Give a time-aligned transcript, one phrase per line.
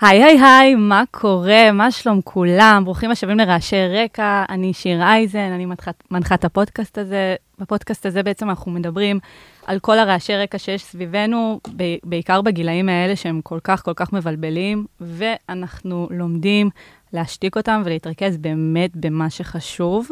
[0.00, 1.72] היי היי היי, מה קורה?
[1.72, 2.82] מה שלום כולם?
[2.84, 5.66] ברוכים השבים לרעשי רקע, אני שיר אייזן, אני
[6.10, 7.36] מנחת הפודקאסט הזה.
[7.58, 9.18] בפודקאסט הזה בעצם אנחנו מדברים
[9.66, 11.60] על כל הרעשי רקע שיש סביבנו,
[12.04, 16.70] בעיקר בגילאים האלה שהם כל כך כל כך מבלבלים, ואנחנו לומדים
[17.12, 20.08] להשתיק אותם ולהתרכז באמת במה שחשוב.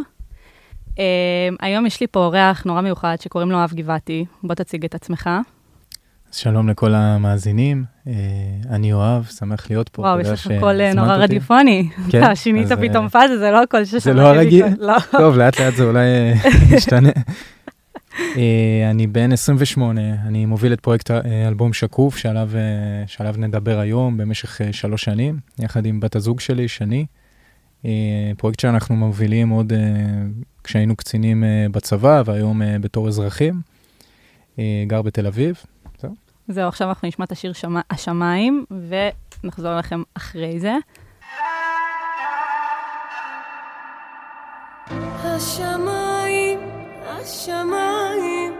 [0.91, 0.97] Um,
[1.61, 4.25] היום יש לי פה אורח נורא מיוחד שקוראים לו אב גבעתי.
[4.43, 5.31] בוא תציג את עצמך.
[6.35, 8.13] שלום לכל המאזינים, אה,
[8.71, 10.03] אני אוהב, שמח להיות פה.
[10.03, 11.89] וואו, יש לך קול אה, נורא רדיפוני.
[12.11, 12.35] כן.
[12.35, 14.05] שינית אה, פתאום פאזה, זה לא הקול ששמעתי.
[14.05, 14.67] זה לא הרגיל?
[14.89, 14.97] לא.
[15.11, 16.05] טוב, לאט לאט זה אולי
[16.77, 17.11] ישתנה.
[18.91, 21.11] אני בן 28, אני מוביל את פרויקט
[21.47, 22.51] אלבום שקוף, שעליו,
[23.07, 27.07] שעליו נדבר היום במשך שלוש שנים, יחד עם בת הזוג שלי, שני.
[28.37, 29.73] פרויקט שאנחנו מובילים עוד
[30.65, 33.61] כשהיינו קצינים בצבא, והיום בתור אזרחים.
[34.87, 35.57] גר בתל אביב.
[36.49, 38.65] זהו, עכשיו אנחנו נשמע את השיר שמה, השמיים,
[39.45, 40.75] ונחזור אליכם אחרי זה.
[45.25, 46.59] השמיים,
[47.07, 48.53] השמיים,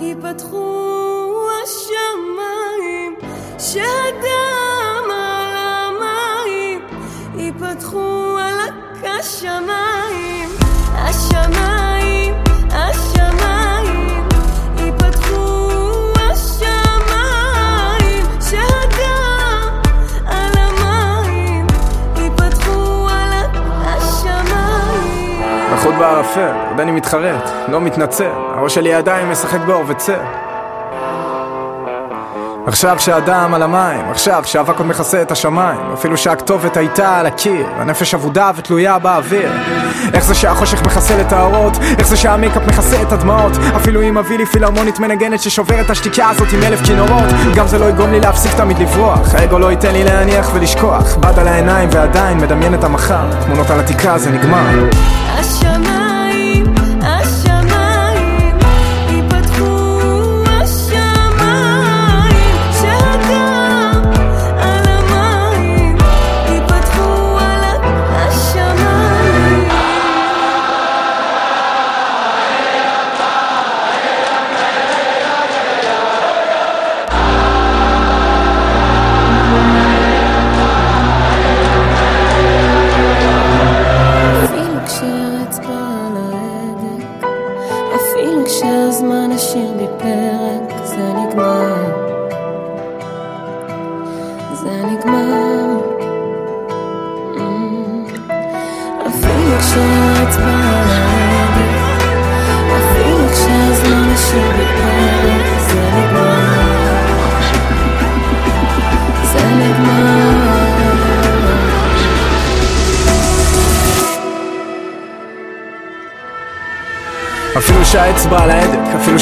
[0.00, 3.16] ייפתחו השמיים,
[3.58, 6.86] שהדם על המים,
[7.34, 8.58] ייפתחו על
[9.02, 10.48] השמיים,
[10.92, 11.97] השמיים,
[25.98, 30.20] בערפל, עוד אני מתחרט, לא מתנצל, הראש שלי עדיין משחק באור וצל.
[32.66, 37.66] עכשיו שהדם על המים, עכשיו שהאבק עוד מכסה את השמיים אפילו שהכתובת הייתה על הקיר,
[37.76, 39.52] הנפש אבודה ותלויה באוויר.
[40.14, 44.38] איך זה שהחושך מחסל את האורות, איך זה שהמייקאפ מכסה את הדמעות אפילו אם אביא
[44.38, 47.28] לי פילהרמונית מנגנת ששוברת את השתיקה הזאת עם אלף כינורות.
[47.54, 51.16] גם זה לא יגרום לי להפסיק תמיד לברוח האגו לא ייתן לי להניח ולשכוח.
[51.16, 54.90] בד על העיניים ועדיין מדמיין את המחר תמונות על התקרה זה נגמר.
[55.42, 55.87] שהאצבע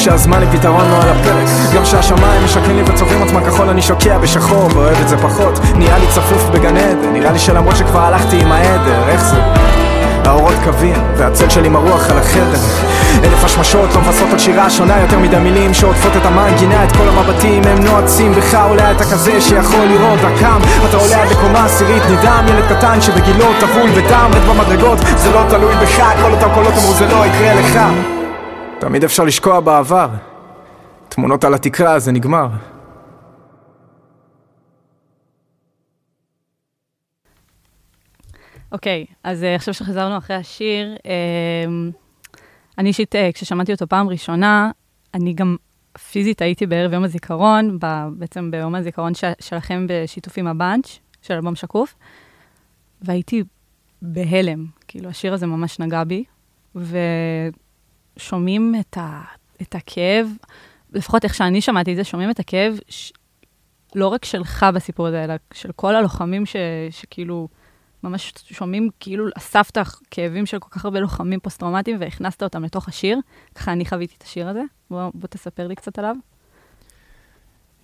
[0.07, 1.47] שהזמן לפתרון לא על הפרק.
[1.75, 5.59] גם שהשמיים משקרים לי וצובעים עוצמה כחול אני שוקע בשחור ואוהב את זה פחות.
[5.75, 9.37] נראה לי צפוף בגן עדן, נראה לי שלמרות שכבר הלכתי עם העדר, איך זה?
[10.25, 12.59] האורות קווים, והצל שלי מרוח על החדר.
[13.23, 17.07] אלף השמשות לא מבשרות על שירה שונה יותר מדי מילים שעוטפות את המנגינה את כל
[17.07, 20.59] המבטים הם נועצים בך עולה אתה כזה שיכול לראות הקם
[20.89, 25.41] אתה עולה עד לקומה עשירית נדהם ילד קטן שבגילו טבול בדם רד במדרגות זה לא
[25.49, 27.79] תלוי בך כל אותם קולות אמרו זה לא יקרה לך
[28.79, 30.09] תמיד אפשר לשקוע בעבר.
[31.09, 32.47] תמונות על התקרה, זה נגמר.
[38.71, 42.37] אוקיי, okay, אז uh, עכשיו שחזרנו אחרי השיר, uh,
[42.77, 44.71] אני אישית, uh, כששמעתי אותו פעם ראשונה,
[45.13, 45.55] אני גם
[46.11, 47.79] פיזית הייתי בערב יום הזיכרון,
[48.17, 51.95] בעצם ביום הזיכרון שלכם בשיתוף עם הבאנץ', של אלבום שקוף,
[53.01, 53.43] והייתי
[54.01, 56.23] בהלם, כאילו השיר הזה ממש נגע בי,
[56.75, 56.97] ו...
[58.17, 59.21] שומעים את, ה,
[59.61, 60.27] את הכאב,
[60.93, 63.13] לפחות איך שאני שמעתי את זה, שומעים את הכאב ש,
[63.95, 66.55] לא רק שלך בסיפור הזה, אלא של כל הלוחמים ש,
[66.89, 67.47] שכאילו,
[68.03, 69.77] ממש שומעים, כאילו אספת
[70.11, 73.19] כאבים של כל כך הרבה לוחמים פוסט-טראומטיים והכנסת אותם לתוך השיר.
[73.55, 74.61] ככה אני חוויתי את השיר הזה.
[74.89, 76.15] בוא, בוא תספר לי קצת עליו.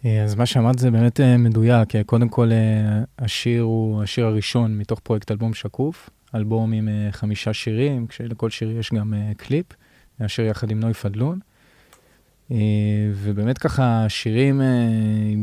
[0.06, 1.96] אה, אז מה שאמרת זה באמת אה, מדויק.
[1.96, 2.52] אה, קודם כל,
[3.20, 8.94] השיר הוא השיר הראשון מתוך פרויקט אלבום שקוף, אלבום עם חמישה שירים, כשלכל שיר יש
[8.94, 9.66] גם קליפ.
[10.24, 11.40] השיר יחד עם נוי פדלון.
[12.52, 12.58] אה,
[13.16, 14.68] ובאמת ככה, השירים אה,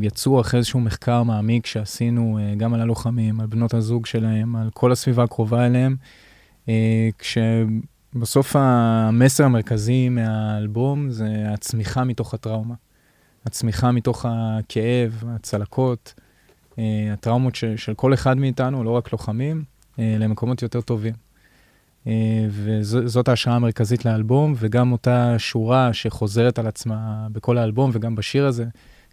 [0.03, 4.71] יצאו אחרי איזשהו מחקר מעמיק שעשינו אה, גם על הלוחמים, על בנות הזוג שלהם, על
[4.75, 5.97] כל הסביבה הקרובה אליהם,
[7.19, 12.75] כשבסוף המסר המרכזי מהאלבום זה הצמיחה מתוך הטראומה.
[13.47, 16.15] הצמיחה מתוך הכאב, הצלקות,
[17.13, 19.65] הטראומות של כל אחד מאיתנו, לא רק לוחמים,
[19.99, 21.15] למקומות יותר טובים.
[22.51, 28.65] וזאת ההשראה המרכזית לאלבום, וגם אותה שורה שחוזרת על עצמה בכל האלבום וגם בשיר הזה,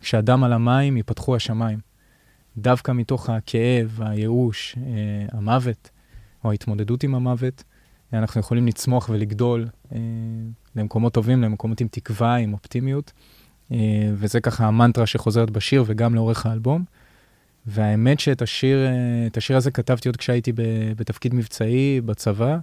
[0.01, 1.79] כשאדם על המים ייפתחו השמיים.
[2.57, 4.75] דווקא מתוך הכאב, הייאוש,
[5.31, 5.89] המוות,
[6.43, 7.63] או ההתמודדות עם המוות,
[8.13, 9.99] אנחנו יכולים לצמוח ולגדול אה,
[10.75, 13.13] למקומות טובים, למקומות עם תקווה, עם אופטימיות.
[13.71, 13.77] אה,
[14.13, 16.83] וזה ככה המנטרה שחוזרת בשיר וגם לאורך האלבום.
[17.67, 20.51] והאמת שאת השיר, אה, את השיר הזה כתבתי עוד כשהייתי
[20.95, 22.57] בתפקיד מבצעי בצבא,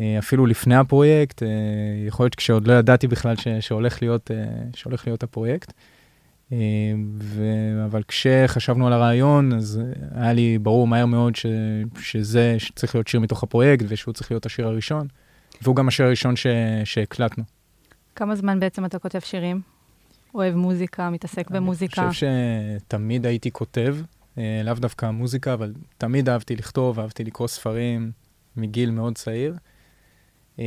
[0.00, 1.48] אה, אפילו לפני הפרויקט, אה,
[2.06, 4.30] יכול להיות כשעוד לא ידעתי בכלל ש, שהולך, להיות,
[4.74, 5.72] שהולך להיות הפרויקט.
[7.18, 7.44] ו...
[7.84, 9.80] אבל כשחשבנו על הרעיון, אז
[10.14, 11.46] היה לי ברור מהר מאוד ש...
[12.00, 15.06] שזה שצריך להיות שיר מתוך הפרויקט ושהוא צריך להיות השיר הראשון,
[15.62, 16.46] והוא גם השיר הראשון ש...
[16.84, 17.44] שהקלטנו.
[18.16, 19.60] כמה זמן בעצם אתה כותב שירים?
[20.34, 22.02] אוהב מוזיקה, מתעסק במוזיקה?
[22.02, 22.26] אני חושב
[22.86, 23.96] שתמיד הייתי כותב,
[24.64, 28.12] לאו דווקא מוזיקה, אבל תמיד אהבתי לכתוב, אהבתי לקרוא ספרים
[28.56, 29.56] מגיל מאוד צעיר.
[30.58, 30.64] אה,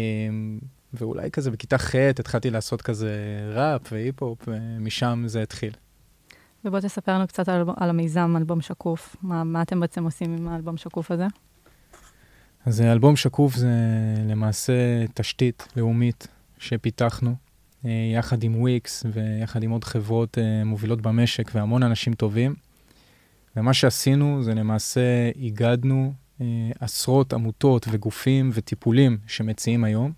[0.93, 3.15] ואולי כזה בכיתה ח' התחלתי לעשות כזה
[3.55, 5.73] ראפ והיפ-הופ, ומשם זה התחיל.
[6.65, 9.15] ובוא תספר לנו קצת על, על המיזם, אלבום שקוף.
[9.21, 11.27] מה, מה אתם בעצם עושים עם האלבום שקוף הזה?
[12.65, 13.69] אז אלבום שקוף זה
[14.25, 16.27] למעשה תשתית לאומית
[16.57, 17.35] שפיתחנו,
[17.85, 22.55] אה, יחד עם וויקס ויחד עם עוד חברות אה, מובילות במשק והמון אנשים טובים.
[23.55, 26.45] ומה שעשינו זה למעשה איגדנו אה,
[26.79, 30.11] עשרות עמותות וגופים וטיפולים שמציעים היום,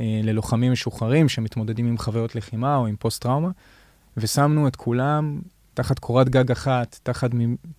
[0.00, 3.50] אה, ללוחמים משוחררים שמתמודדים עם חוויות לחימה או עם פוסט-טראומה,
[4.16, 5.40] ושמנו את כולם
[5.74, 7.30] תחת קורת גג אחת, תחת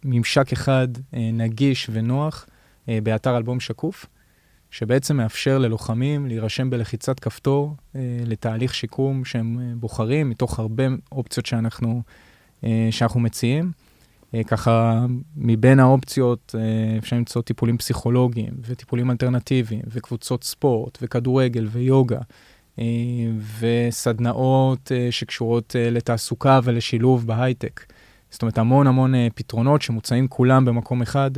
[0.06, 2.46] ממשק אחד אה, נגיש ונוח
[2.90, 4.06] אה, באתר אלבום שקוף,
[4.72, 7.76] שבעצם מאפשר ללוחמים להירשם בלחיצת כפתור
[8.26, 12.02] לתהליך שיקום שהם בוחרים מתוך הרבה אופציות שאנחנו,
[12.92, 13.72] שאנחנו מציעים.
[14.36, 15.06] אה, ככה,
[15.36, 22.20] מבין האופציות אה, אפשר למצוא טיפולים פסיכולוגיים וטיפולים אלטרנטיביים וקבוצות ספורט וכדורגל ויוגה
[22.80, 22.86] אה,
[23.60, 27.86] וסדנאות שקשורות לתעסוקה ולשילוב בהייטק.
[28.32, 31.32] זאת אומרת, המון המון פתרונות שמוצעים כולם במקום אחד,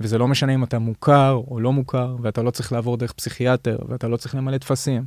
[0.00, 3.78] וזה לא משנה אם אתה מוכר או לא מוכר, ואתה לא צריך לעבור דרך פסיכיאטר,
[3.88, 5.04] ואתה לא צריך למלא טפסים.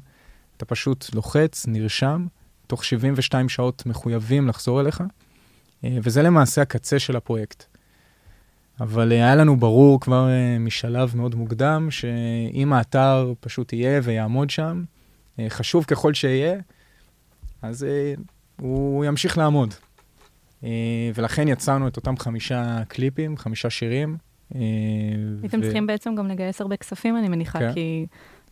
[0.57, 2.25] אתה פשוט לוחץ, נרשם,
[2.67, 5.03] תוך 72 שעות מחויבים לחזור אליך.
[5.83, 7.65] אה, וזה למעשה הקצה של הפרויקט.
[8.79, 14.49] אבל אה, היה לנו ברור כבר אה, משלב מאוד מוקדם, שאם האתר פשוט יהיה ויעמוד
[14.49, 14.83] שם,
[15.49, 16.59] חשוב ככל שיהיה,
[17.61, 17.85] אז
[18.61, 19.73] הוא ימשיך לעמוד.
[21.15, 24.17] ולכן יצרנו את אותם חמישה קליפים, חמישה שירים.
[24.49, 25.61] הייתם ו...
[25.61, 27.73] צריכים בעצם גם לגייס הרבה כספים, אני מניחה, כן.
[27.73, 28.05] כי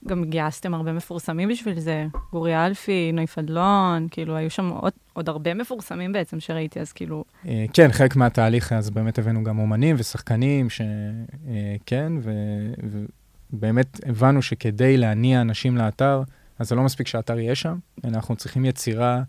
[0.07, 2.05] גם גייסתם הרבה מפורסמים בשביל זה.
[2.31, 7.23] גורי אלפי, נוי פדלון, כאילו, היו שם עוד, עוד הרבה מפורסמים בעצם שראיתי, אז כאילו...
[7.47, 13.01] אה, כן, חלק מהתהליך, אז באמת הבאנו גם אומנים ושחקנים, שכן, אה,
[13.53, 16.23] ובאמת הבנו שכדי להניע אנשים לאתר,
[16.59, 19.21] אז זה לא מספיק שהאתר יהיה שם, אלא אנחנו צריכים יצירה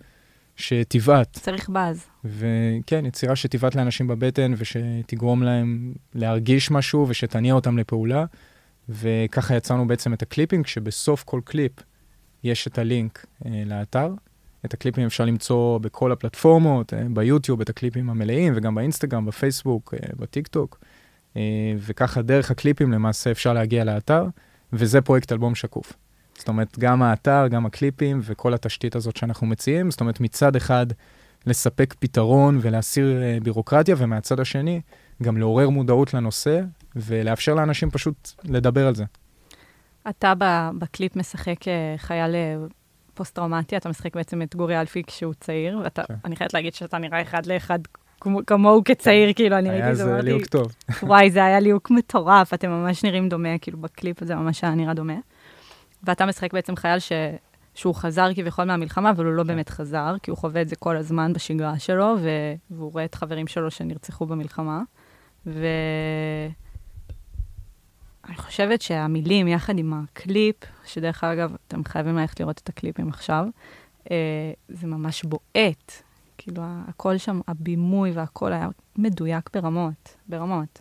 [0.56, 1.32] שתבעט.
[1.32, 2.06] צריך באז.
[2.24, 8.24] וכן, יצירה שתבעט לאנשים בבטן ושתגרום להם להרגיש משהו ושתניע אותם לפעולה.
[8.88, 11.72] וככה יצרנו בעצם את הקליפים, כשבסוף כל קליפ
[12.44, 14.12] יש את הלינק אה, לאתר.
[14.64, 20.08] את הקליפים אפשר למצוא בכל הפלטפורמות, אה, ביוטיוב, את הקליפים המלאים, וגם באינסטגרם, בפייסבוק, אה,
[20.18, 20.78] בטיק טוק.
[21.36, 24.26] אה, וככה דרך הקליפים למעשה אפשר להגיע לאתר,
[24.72, 25.92] וזה פרויקט אלבום שקוף.
[26.38, 30.86] זאת אומרת, גם האתר, גם הקליפים וכל התשתית הזאת שאנחנו מציעים, זאת אומרת, מצד אחד
[31.46, 34.80] לספק פתרון ולהסיר אה, בירוקרטיה, ומהצד השני,
[35.22, 36.60] גם לעורר מודעות לנושא
[36.98, 39.04] ולאפשר לאנשים פשוט לדבר על זה.
[40.08, 40.32] אתה
[40.78, 42.56] בקליפ משחק אה, חייל אה,
[43.14, 46.34] פוסט-טראומטי, אתה משחק בעצם את גורי אלפי כשהוא צעיר, ואני כן.
[46.34, 47.78] חייבת להגיד שאתה נראה אחד לאחד
[48.46, 50.74] כמוהו כצעיר, כאילו, אני ראיתי את זה, היה זה ליהוק טוב.
[51.02, 54.94] וואי, זה היה ליהוק מטורף, אתם ממש נראים דומה, כאילו, בקליפ הזה ממש היה נראה
[54.94, 55.16] דומה.
[56.02, 57.12] ואתה משחק בעצם חייל ש...
[57.74, 59.48] שהוא חזר כביכול מהמלחמה, אבל הוא לא כן.
[59.48, 62.28] באמת חזר, כי הוא חווה את זה כל הזמן בשגרה שלו, ו...
[62.70, 64.82] והוא רואה את חברים שלו שנרצחו במלחמה.
[65.46, 65.66] ו...
[68.28, 70.56] אני חושבת שהמילים יחד עם הקליפ,
[70.86, 73.46] שדרך אגב, אתם חייבים ללכת לראות את הקליפים עכשיו,
[74.10, 75.92] אה, זה ממש בועט.
[76.38, 80.80] כאילו, הכל שם, הבימוי והכל היה מדויק ברמות, ברמות.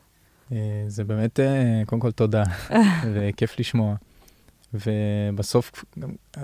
[0.51, 2.43] אה, זה באמת, אה, קודם כל תודה,
[3.13, 3.95] וכיף לשמוע.
[4.73, 5.85] ובסוף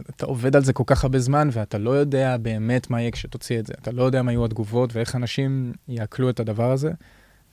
[0.10, 3.60] אתה עובד על זה כל כך הרבה זמן, ואתה לא יודע באמת מה יהיה כשתוציא
[3.60, 3.74] את זה.
[3.82, 6.92] אתה לא יודע מה יהיו התגובות ואיך אנשים יעכלו את הדבר הזה.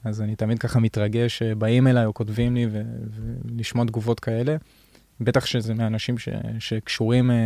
[0.05, 4.57] אז אני תמיד ככה מתרגש שבאים אליי או כותבים לי ולשמוע תגובות כאלה.
[5.21, 6.29] בטח שזה מאנשים ש,
[6.59, 7.37] שקשורים אה,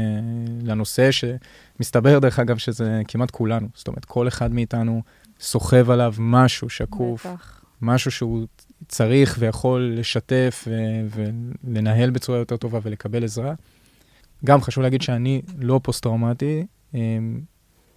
[0.62, 3.68] לנושא, שמסתבר דרך אגב שזה כמעט כולנו.
[3.74, 5.02] זאת אומרת, כל אחד מאיתנו
[5.40, 7.26] סוחב עליו משהו שקוף.
[7.26, 7.64] בטח.
[7.82, 8.46] משהו שהוא
[8.88, 11.20] צריך ויכול לשתף ו-
[11.64, 13.54] ולנהל בצורה יותר טובה ולקבל עזרה.
[14.44, 17.40] גם חשוב להגיד שאני לא פוסט-טראומטי, אמ,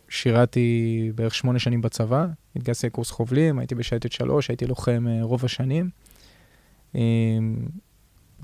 [0.09, 5.45] שירתי בערך שמונה שנים בצבא, התגייסתי לקורס חובלים, הייתי בשייטת שלוש, הייתי לוחם אה, רוב
[5.45, 5.89] השנים.
[6.95, 7.01] אמ,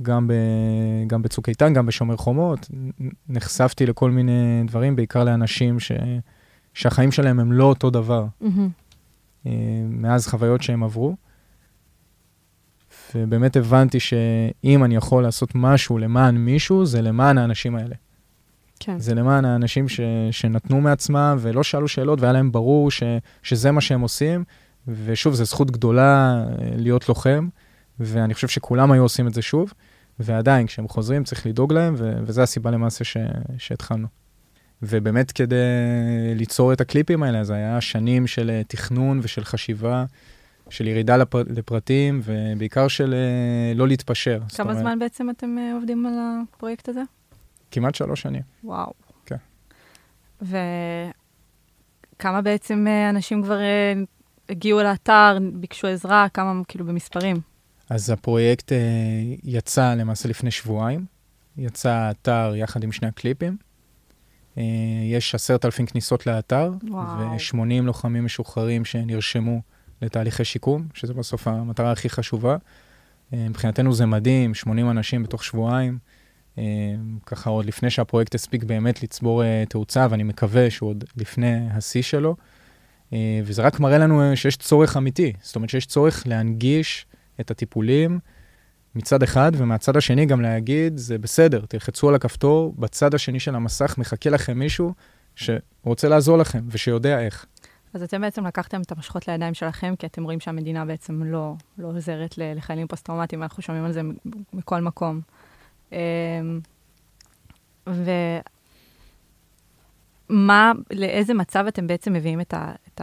[0.02, 0.34] גם, ב,
[1.08, 2.70] גם בצוק איתן, גם בשומר חומות,
[3.30, 5.92] נחשפתי לכל מיני דברים, בעיקר לאנשים ש,
[6.74, 9.46] שהחיים שלהם הם לא אותו דבר, mm-hmm.
[9.90, 11.16] מאז חוויות שהם עברו.
[13.16, 17.96] ובאמת הבנתי שאם אני יכול לעשות משהו למען מישהו, זה למען האנשים האלה.
[18.86, 19.00] כן.
[19.00, 20.00] זה למען האנשים ש,
[20.32, 23.04] שנתנו מעצמם ולא שאלו שאלות, והיה להם ברור ש,
[23.44, 24.44] שזה מה שהם עושים.
[24.88, 27.48] ושוב, זו זכות גדולה אה, להיות לוחם,
[28.00, 29.74] ואני חושב שכולם היו עושים את זה שוב,
[30.20, 33.18] ועדיין, כשהם חוזרים, צריך לדאוג להם, ו- וזו הסיבה למעשה ש-
[33.58, 34.08] שהתחלנו.
[34.82, 35.56] ובאמת, כדי
[36.36, 40.06] ליצור את הקליפים האלה, זה היה שנים של אה, תכנון ושל חשיבה.
[40.70, 41.36] של ירידה לפ...
[41.36, 44.40] לפרטים, ובעיקר של uh, לא להתפשר.
[44.56, 47.02] כמה אומרת, זמן בעצם אתם עובדים על הפרויקט הזה?
[47.74, 48.42] כמעט שלוש שנים.
[48.64, 48.94] וואו.
[49.26, 49.36] כן.
[50.42, 54.06] וכמה בעצם uh, אנשים כבר uh,
[54.50, 57.36] הגיעו לאתר, ביקשו עזרה, כמה כאילו במספרים?
[57.90, 58.76] אז הפרויקט uh,
[59.44, 61.06] יצא למעשה לפני שבועיים.
[61.58, 63.58] יצא האתר יחד עם שני הקליפים.
[64.56, 64.60] Uh,
[65.12, 69.62] יש עשרת אלפים כניסות לאתר, ו-80 לוחמים משוחררים שנרשמו
[70.02, 72.58] לתהליכי שיקום, שזה בסוף המטרה הכי חשובה.
[73.34, 76.13] אה, מבחינתנו זה מדהים, 80 אנשים בתוך שבועיים, אה,
[77.26, 82.02] ככה עוד לפני שהפרויקט הספיק באמת לצבור אה, תאוצה, ואני מקווה שהוא עוד לפני השיא
[82.02, 82.36] שלו.
[83.44, 87.06] וזה רק מראה לנו שיש צורך אמיתי, זאת אומרת שיש צורך להנגיש
[87.40, 88.20] את הטיפולים
[88.96, 93.96] מצד אחד, ומהצד השני גם להגיד, זה בסדר, תלחצו על הכפתור, בצד השני של המסך
[93.98, 94.94] מחכה לכם מישהו
[95.36, 97.46] שרוצה לעזור לכם ושיודע איך.
[97.94, 101.88] אז אתם בעצם לקחתם את המושכות לידיים שלכם, כי אתם רואים שהמדינה בעצם לא, לא
[101.88, 104.02] עוזרת לחיילים פוסט-טראומטיים, אנחנו שומעים על זה
[104.54, 105.22] מכל מקום.
[105.94, 106.60] אמ,
[110.30, 113.02] ומה, לאיזה מצב אתם בעצם מביאים את, ה, את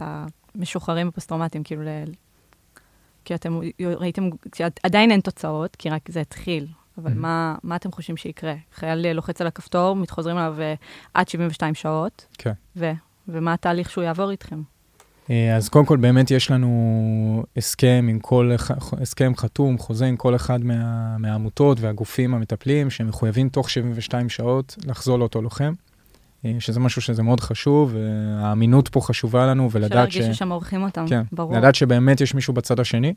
[0.55, 1.63] המשוחררים הפוסט-טראומטיים?
[1.63, 1.87] כאילו, ל...
[3.25, 4.29] כי אתם ראיתם,
[4.83, 6.67] עדיין אין תוצאות, כי רק זה התחיל,
[6.97, 7.15] אבל mm-hmm.
[7.15, 8.53] מה, מה אתם חושבים שיקרה?
[8.73, 12.53] חייל לוחץ על הכפתור, חוזרים אליו uh, עד 72 שעות, כן.
[12.75, 12.91] ו,
[13.27, 14.61] ומה התהליך שהוא יעבור איתכם?
[15.31, 18.51] אה, אז קודם כל, באמת יש לנו הסכם עם כל,
[19.01, 25.19] הסכם חתום, חוזה עם כל אחד מה, מהעמותות והגופים המטפלים, שמחויבים תוך 72 שעות לחזור
[25.19, 25.73] לאותו לוחם,
[26.45, 30.13] אה, שזה משהו שזה מאוד חשוב, והאמינות פה חשובה לנו, ולדעת ש...
[30.13, 31.57] שלא ירגישו שם עורכים אותם, כן, ברור.
[31.57, 33.13] לדעת שבאמת יש מישהו בצד השני,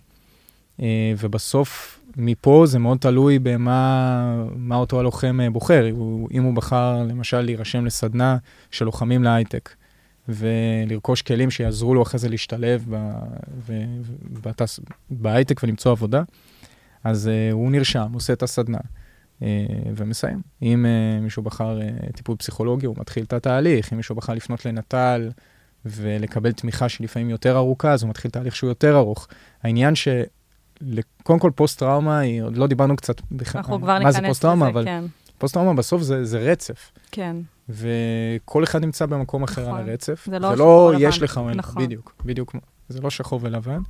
[0.80, 4.36] אה, ובסוף, מפה זה מאוד תלוי במה
[4.72, 5.86] אותו הלוחם בוחר.
[6.32, 8.36] אם הוא בחר, למשל, להירשם לסדנה
[8.70, 9.70] של לוחמים להייטק.
[10.28, 12.92] ולרכוש כלים שיעזרו לו אחרי זה להשתלב
[15.10, 16.22] בהייטק ולמצוא עבודה.
[17.04, 19.42] אז uh, הוא נרשם, עושה את הסדנה uh,
[19.96, 20.40] ומסיים.
[20.62, 23.92] אם uh, מישהו בחר uh, טיפול פסיכולוגי, הוא מתחיל את התהליך.
[23.92, 25.30] אם מישהו בחר לפנות לנט"ל
[25.84, 29.28] ולקבל תמיכה שלפעמים יותר ארוכה, אז הוא מתחיל תהליך שהוא יותר ארוך.
[29.62, 30.08] העניין ש...
[31.22, 33.62] קודם כל פוסט-טראומה, עוד לא דיברנו קצת בכלל,
[34.02, 35.04] מה זה פוסט-טראומה, אבל כן.
[35.38, 36.92] פוסט-טראומה בסוף זה, זה רצף.
[37.10, 37.36] כן.
[37.68, 39.80] וכל אחד נמצא במקום אחר נכון.
[39.80, 40.26] על הרצף.
[40.30, 40.98] זה לא שחור לא.
[41.00, 41.84] יש לך, נכון.
[41.84, 42.56] בדיוק, בדיוק.
[42.88, 43.80] זה לא שחור ולבן.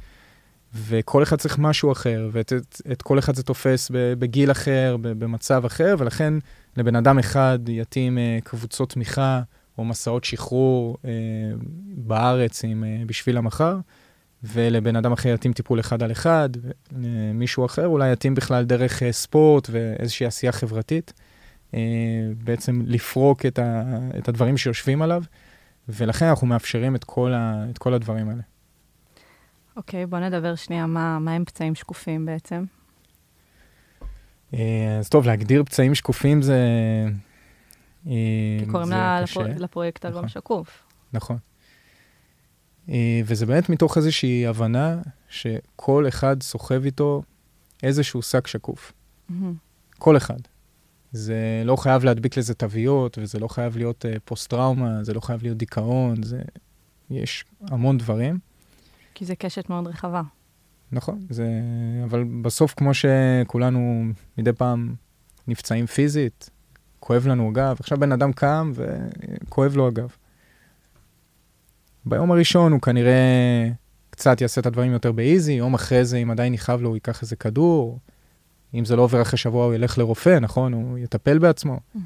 [0.75, 5.65] וכל אחד צריך משהו אחר, ואת את, את כל אחד זה תופס בגיל אחר, במצב
[5.65, 6.35] אחר, ולכן
[6.77, 9.43] לבן אדם אחד יתאים אה, קבוצות תמיכה
[9.79, 11.11] או מסעות שחרור אה,
[11.97, 13.77] בארץ עם, אה, בשביל המחר,
[14.43, 16.49] ולבן אדם אחר יתאים טיפול אחד על אחד,
[16.93, 21.13] ומישהו אחר אולי יתאים בכלל דרך אה, ספורט ואיזושהי עשייה חברתית.
[21.75, 21.81] אה,
[22.45, 23.83] בעצם לפרוק את, ה,
[24.19, 25.23] את הדברים שיושבים עליו,
[25.88, 28.43] ולכן אנחנו מאפשרים את כל, ה, את כל הדברים האלה.
[29.76, 32.64] אוקיי, okay, בוא נדבר שנייה, מה, מה הם פצעים שקופים בעצם?
[34.54, 36.59] אה, אז טוב, להגדיר פצעים שקופים זה...
[38.07, 38.12] אה,
[38.61, 39.47] כי קוראים לה לפר...
[39.59, 40.28] לפרויקט אלבום נכון.
[40.28, 40.83] שקוף.
[41.12, 41.37] נכון.
[43.25, 47.23] וזה באמת מתוך איזושהי הבנה שכל אחד סוחב איתו
[47.83, 48.93] איזשהו שק שקוף.
[49.31, 49.35] Mm-hmm.
[49.99, 50.38] כל אחד.
[51.14, 55.42] זה לא חייב להדביק לזה תוויות, וזה לא חייב להיות uh, פוסט-טראומה, זה לא חייב
[55.42, 56.42] להיות דיכאון, זה...
[57.11, 58.38] יש המון דברים.
[59.14, 60.23] כי זה קשת מאוד רחבה.
[60.92, 61.49] נכון, זה...
[62.04, 64.04] אבל בסוף, כמו שכולנו
[64.38, 64.94] מדי פעם
[65.49, 66.50] נפצעים פיזית,
[67.00, 70.16] כואב לנו הגב, עכשיו בן אדם קם וכואב לו הגב.
[72.06, 73.71] ביום הראשון הוא כנראה
[74.11, 77.23] קצת יעשה את הדברים יותר באיזי, יום אחרי זה, אם עדיין יכאב לו, הוא ייקח
[77.23, 77.99] איזה כדור,
[78.75, 80.73] אם זה לא עובר אחרי שבוע, הוא ילך לרופא, נכון?
[80.73, 81.76] הוא יטפל בעצמו.
[81.76, 81.99] Mm-hmm.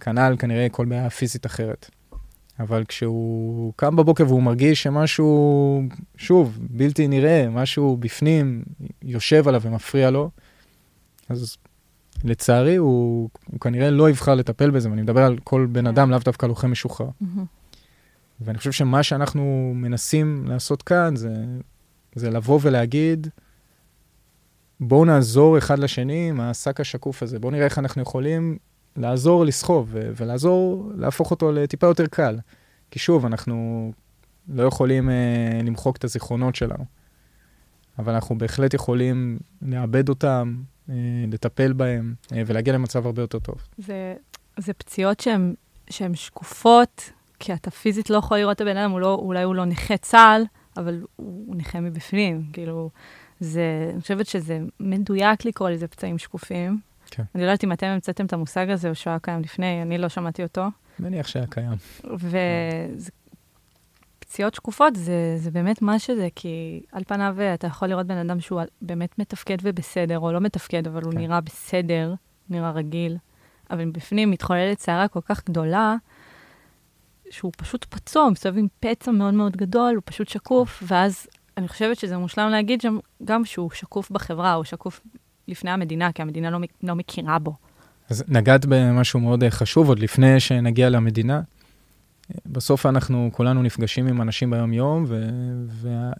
[0.00, 1.90] כנ"ל כנראה כל בעיה פיזית אחרת.
[2.60, 5.82] אבל כשהוא קם בבוקר והוא מרגיש שמשהו,
[6.16, 8.62] שוב, בלתי נראה, משהו בפנים
[9.02, 10.30] יושב עליו ומפריע לו,
[11.28, 11.56] אז
[12.24, 16.18] לצערי הוא, הוא כנראה לא יבחר לטפל בזה, ואני מדבר על כל בן אדם, לאו
[16.18, 17.08] דווקא לוחם משוחרר.
[18.40, 21.34] ואני חושב שמה שאנחנו מנסים לעשות כאן זה,
[22.14, 23.26] זה לבוא ולהגיד,
[24.80, 28.58] בואו נעזור אחד לשני עם השק השקוף הזה, בואו נראה איך אנחנו יכולים
[28.96, 32.38] לעזור לסחוב ולעזור להפוך אותו לטיפה יותר קל.
[32.90, 33.92] כי שוב, אנחנו
[34.48, 36.84] לא יכולים אה, למחוק את הזיכרונות שלנו,
[37.98, 40.56] אבל אנחנו בהחלט יכולים לאבד אותם,
[40.88, 40.94] אה,
[41.28, 43.54] לטפל בהם אה, ולהגיע למצב הרבה יותר טוב.
[43.78, 44.14] זה,
[44.56, 45.20] זה פציעות
[45.90, 49.64] שהן שקופות, כי אתה פיזית לא יכול לראות את הבן אדם, לא, אולי הוא לא
[49.64, 50.42] נכה צה"ל,
[50.76, 52.42] אבל הוא נכה מבפנים.
[52.52, 52.90] כאילו,
[53.40, 56.80] זה, אני חושבת שזה מדויק לקרוא לזה פצעים שקופים.
[57.10, 57.22] כן.
[57.34, 59.98] אני לא יודעת אם אתם המצאתם את המושג הזה או שהוא היה קיים לפני, אני
[59.98, 60.64] לא שמעתי אותו.
[60.98, 61.76] מניח שהיה קיים.
[64.20, 68.40] ופציעות שקופות זה, זה באמת מה שזה, כי על פניו אתה יכול לראות בן אדם
[68.40, 71.06] שהוא באמת מתפקד ובסדר, או לא מתפקד, אבל כן.
[71.06, 72.14] הוא נראה בסדר,
[72.50, 73.16] נראה רגיל,
[73.70, 75.96] אבל בפנים מתחוללת סערה כל כך גדולה,
[77.30, 81.26] שהוא פשוט פצוע, מסתובב עם פצע מאוד מאוד גדול, הוא פשוט שקוף, ואז
[81.60, 85.00] אני חושבת שזה מושלם להגיד שם גם שהוא שקוף בחברה, הוא שקוף
[85.48, 87.54] לפני המדינה, כי המדינה לא, לא מכירה בו.
[88.10, 91.40] אז נגעת במשהו מאוד אה, חשוב, עוד לפני שנגיע למדינה.
[92.46, 95.04] בסוף אנחנו כולנו נפגשים עם אנשים ביום-יום,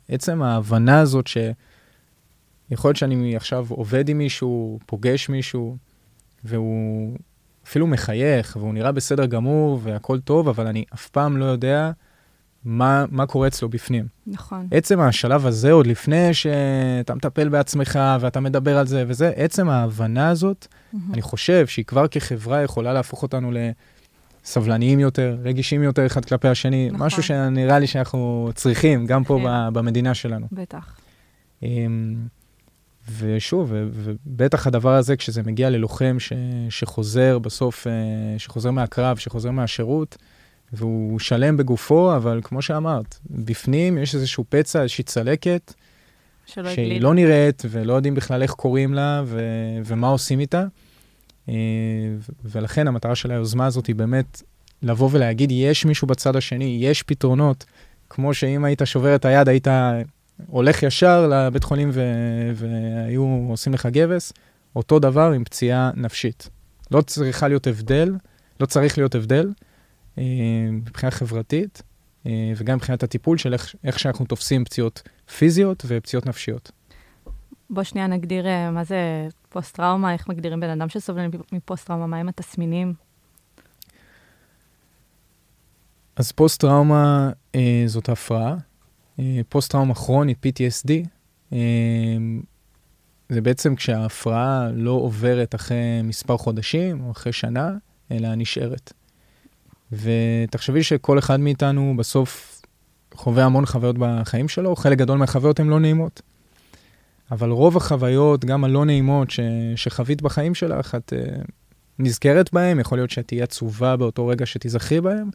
[0.09, 5.77] ועצם ההבנה הזאת שיכול להיות שאני עכשיו עובד עם מישהו, פוגש מישהו,
[6.45, 7.17] והוא
[7.67, 11.91] אפילו מחייך, והוא נראה בסדר גמור, והכול טוב, אבל אני אף פעם לא יודע
[12.65, 14.07] מה, מה קורה אצלו בפנים.
[14.27, 14.69] נכון.
[14.71, 20.29] עצם השלב הזה, עוד לפני שאתה מטפל בעצמך ואתה מדבר על זה וזה, עצם ההבנה
[20.29, 20.97] הזאת, mm-hmm.
[21.13, 23.53] אני חושב שהיא כבר כחברה יכולה להפוך אותנו
[24.45, 27.07] לסבלניים יותר, רגישים יותר אחד כלפי השני, נכון.
[27.07, 29.75] משהו שנראה לי שאנחנו צריכים, גם פה כן.
[29.75, 30.47] במדינה שלנו.
[30.53, 30.97] בטח.
[31.63, 32.15] אמ,
[33.19, 36.33] ושוב, ובטח הדבר הזה, כשזה מגיע ללוחם ש,
[36.71, 37.93] שחוזר בסוף, אה,
[38.39, 40.17] שחוזר מהקרב, שחוזר מהשירות,
[40.73, 45.75] והוא שלם בגופו, אבל כמו שאמרת, בפנים יש איזשהו פצע, איזושהי צלקת,
[46.47, 47.03] שהיא גליד.
[47.03, 50.65] לא נראית, ולא יודעים בכלל איך קוראים לה ו- ומה עושים איתה.
[51.49, 51.55] אה,
[52.45, 54.43] ולכן המטרה של היוזמה הזאת היא באמת
[54.83, 57.65] לבוא ולהגיד, יש מישהו בצד השני, יש פתרונות,
[58.11, 59.67] כמו שאם היית שובר את היד, היית
[60.47, 64.33] הולך ישר לבית חולים ו- והיו עושים לך גבס,
[64.77, 66.49] אותו דבר עם פציעה נפשית.
[66.91, 68.15] לא צריכה להיות הבדל,
[68.61, 69.51] לא צריך להיות הבדל.
[70.19, 70.25] אה,
[70.73, 71.83] מבחינה חברתית,
[72.27, 75.03] אה, וגם מבחינת הטיפול של איך, איך שאנחנו תופסים פציעות
[75.39, 76.71] פיזיות ופציעות נפשיות.
[77.71, 82.95] בוא שנייה נגדיר אה, מה זה פוסט-טראומה, איך מגדירים בן אדם שסובל מפוסט-טראומה, מהם התסמינים?
[86.17, 88.57] אז פוסט-טראומה אה, זאת הפרעה.
[89.19, 90.91] אה, פוסט-טראומה כרונית, PTSD,
[91.53, 91.59] אה,
[93.29, 97.71] זה בעצם כשההפרעה לא עוברת אחרי מספר חודשים או אחרי שנה,
[98.11, 98.93] אלא נשארת.
[99.93, 102.63] ותחשבי שכל אחד מאיתנו בסוף
[103.15, 106.23] חווה המון חוויות בחיים שלו, חלק גדול מהחוויות הן לא נעימות.
[107.31, 109.41] אבל רוב החוויות, גם הלא נעימות ש,
[109.77, 111.45] שחווית בחיים שלך, את uh,
[111.99, 115.31] נזכרת בהן, יכול להיות שאת תהיי עצובה באותו רגע שתיזכרי בהן,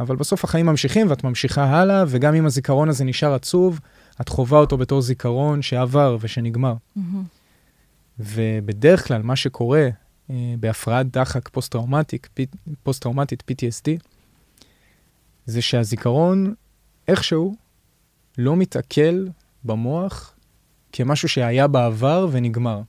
[0.00, 3.80] אבל בסוף החיים ממשיכים ואת ממשיכה הלאה, וגם אם הזיכרון הזה נשאר עצוב,
[4.20, 6.74] את חווה אותו בתור זיכרון שעבר ושנגמר.
[6.74, 7.00] Mm-hmm.
[8.18, 9.88] ובדרך כלל מה שקורה
[10.60, 12.28] בהפרעת דחק פוסט-טראומטית,
[12.82, 14.02] פוסט-טראומטית PTSD,
[15.46, 16.54] זה שהזיכרון
[17.08, 17.56] איכשהו
[18.38, 19.26] לא מתעכל
[19.64, 20.34] במוח
[20.92, 22.82] כמשהו שהיה בעבר ונגמר.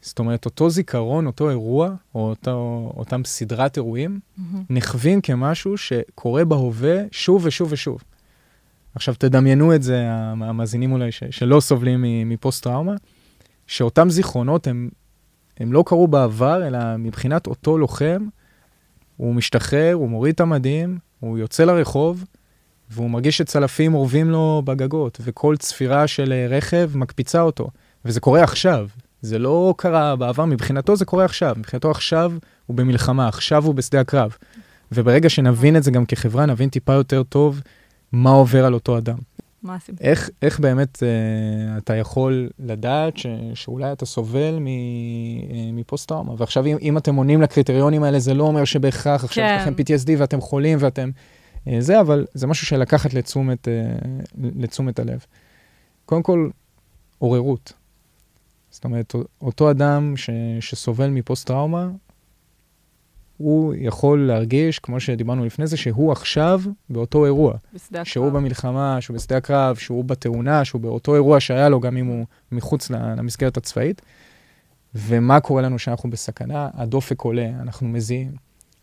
[0.00, 4.42] זאת אומרת, אותו זיכרון, אותו אירוע, או אותו, אותם סדרת אירועים, mm-hmm.
[4.70, 8.02] נחווים כמשהו שקורה בהווה שוב ושוב ושוב.
[8.94, 12.94] עכשיו, תדמיינו את זה, המאזינים אולי ש, שלא סובלים מפוסט-טראומה,
[13.66, 14.88] שאותם זיכרונות הם
[15.60, 18.26] הם לא קרו בעבר, אלא מבחינת אותו לוחם,
[19.16, 22.24] הוא משתחרר, הוא מוריד את המדים, הוא יוצא לרחוב,
[22.90, 27.70] והוא מרגיש שצלפים אורבים לו בגגות, וכל צפירה של אה, רכב מקפיצה אותו.
[28.04, 28.88] וזה קורה עכשיו,
[29.22, 31.54] זה לא קרה בעבר, מבחינתו זה קורה עכשיו.
[31.58, 32.32] מבחינתו עכשיו
[32.66, 34.36] הוא במלחמה, עכשיו הוא בשדה הקרב.
[34.92, 37.60] וברגע שנבין את זה גם כחברה, נבין טיפה יותר טוב
[38.12, 39.18] מה עובר על אותו אדם.
[39.66, 40.06] מה הסיפור?
[40.06, 44.68] איך, איך באמת uh, אתה יכול לדעת ש, שאולי אתה סובל מ, uh,
[45.72, 46.34] מפוסט-טראומה?
[46.38, 49.56] ועכשיו, אם, אם אתם עונים לקריטריונים האלה, זה לא אומר שבהכרח עכשיו כן.
[49.56, 51.10] יש לכם PTSD ואתם חולים ואתם...
[51.66, 53.70] Uh, זה, אבל זה משהו שלקחת לתשומת, uh,
[54.56, 55.24] לתשומת הלב.
[56.04, 56.48] קודם כל,
[57.18, 57.72] עוררות.
[58.70, 61.88] זאת אומרת, אותו אדם ש, שסובל מפוסט-טראומה,
[63.36, 67.54] הוא יכול להרגיש, כמו שדיברנו לפני זה, שהוא עכשיו באותו אירוע.
[67.74, 68.12] בשדה הקרב.
[68.12, 72.26] שהוא במלחמה, שהוא בשדה הקרב, שהוא בתאונה, שהוא באותו אירוע שהיה לו, גם אם הוא
[72.52, 74.02] מחוץ למסגרת הצבאית.
[74.94, 76.68] ומה קורה לנו כשאנחנו בסכנה?
[76.74, 78.32] הדופק עולה, אנחנו מזיעים,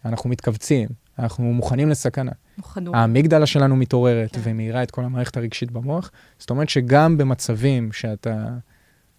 [0.06, 0.90] אנחנו מתכווצים,
[1.20, 2.32] אנחנו מוכנים לסכנה.
[2.62, 2.98] חדור.
[2.98, 4.42] האמיגדלה שלנו מתעוררת כן.
[4.44, 6.12] ומאירה את כל המערכת הרגשית במוח.
[6.40, 8.48] זאת אומרת שגם במצבים שאתה,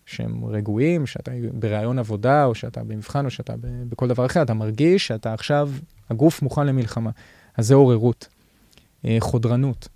[0.07, 3.55] שהם רגועים, שאתה בראיון עבודה, או שאתה במבחן, או שאתה
[3.89, 5.71] בכל דבר אחר, אתה מרגיש שאתה עכשיו,
[6.11, 7.11] הגוף מוכן למלחמה.
[7.57, 8.29] אז זה עוררות.
[9.05, 9.89] אה, חודרנות.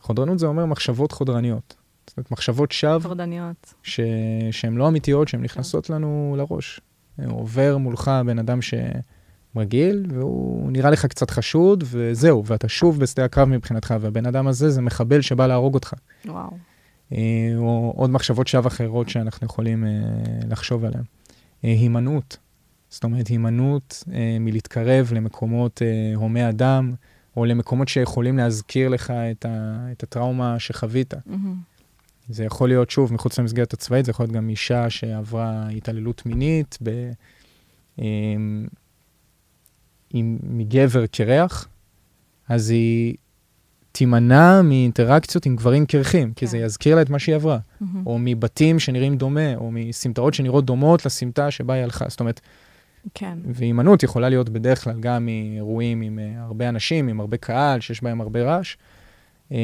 [0.00, 1.74] חודרנות זה אומר מחשבות חודרניות.
[2.06, 3.74] זאת אומרת, מחשבות שווא טורדניות.
[3.82, 4.00] ש...
[4.50, 6.80] שהן לא אמיתיות, שהן נכנסות לנו לראש.
[7.26, 13.48] עובר מולך בן אדם שמגעיל, והוא נראה לך קצת חשוד, וזהו, ואתה שוב בשדה הקרב
[13.48, 15.94] מבחינתך, והבן אדם הזה זה מחבל שבא להרוג אותך.
[16.26, 16.50] וואו.
[17.12, 19.90] אה, או עוד מחשבות שווא אחרות שאנחנו יכולים אה,
[20.48, 21.04] לחשוב עליהן.
[21.64, 22.36] אה, הימנעות,
[22.90, 24.04] זאת אומרת, הימנעות
[24.40, 25.82] מלהתקרב למקומות
[26.14, 26.92] הומי אדם,
[27.36, 29.86] או למקומות שיכולים להזכיר לך את, ה...
[29.92, 31.14] את הטראומה שחווית.
[31.26, 31.54] מהמם.
[32.28, 36.78] זה יכול להיות, שוב, מחוץ למסגרת הצבאית, זה יכול להיות גם אישה שעברה התעללות מינית
[36.82, 37.10] ב,
[37.96, 38.66] עם,
[40.10, 41.68] עם, מגבר קרח,
[42.48, 43.14] אז היא
[43.98, 46.50] תימנע מאינטראקציות עם גברים קרחים, כי כן.
[46.50, 47.58] זה יזכיר לה את מה שהיא עברה.
[48.06, 52.04] או מבתים שנראים דומה, או מסמטאות שנראות דומות לסמטה שבה היא הלכה.
[52.08, 52.40] זאת אומרת,
[53.14, 53.38] כן.
[53.54, 58.02] והימנעות יכולה להיות בדרך כלל גם מאירועים עם אה, הרבה אנשים, עם הרבה קהל, שיש
[58.02, 58.76] בהם הרבה רעש.
[59.50, 59.56] אמ,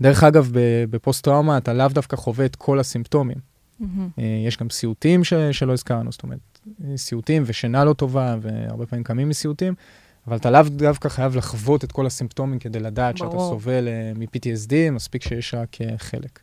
[0.00, 0.50] דרך אגב,
[0.90, 3.38] בפוסט-טראומה אתה לאו דווקא חווה את כל הסימפטומים.
[4.18, 6.38] אה, יש גם סיוטים ש- שלא הזכרנו, זאת אומרת,
[6.84, 9.74] אה, סיוטים ושינה לא טובה, והרבה פעמים קמים מסיוטים,
[10.26, 13.50] אבל אתה לאו דווקא חייב לחוות את כל הסימפטומים כדי לדעת שאתה ברור.
[13.50, 16.40] סובל אה, מ-PTSD, מספיק שיש רק אה, חלק.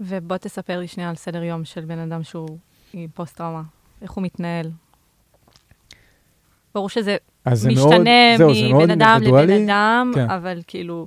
[0.00, 2.58] ובוא תספר לי שנייה על סדר יום של בן אדם שהוא
[2.92, 3.62] עם פוסט-טראומה.
[4.02, 4.70] איך הוא מתנהל.
[6.74, 7.16] ברור שזה
[7.52, 9.20] זה מאוד, משתנה זהו, מבן אדם.
[9.22, 10.30] לבן אדם, כן.
[10.30, 11.06] אבל כאילו,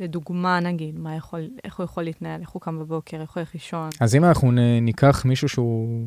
[0.00, 3.54] לדוגמה, נגיד, מה יכול, איך הוא יכול להתנהל, איך הוא קם בבוקר, איך הוא הולך
[3.54, 3.90] לישון.
[4.00, 6.06] אז אם אנחנו ניקח מישהו שהוא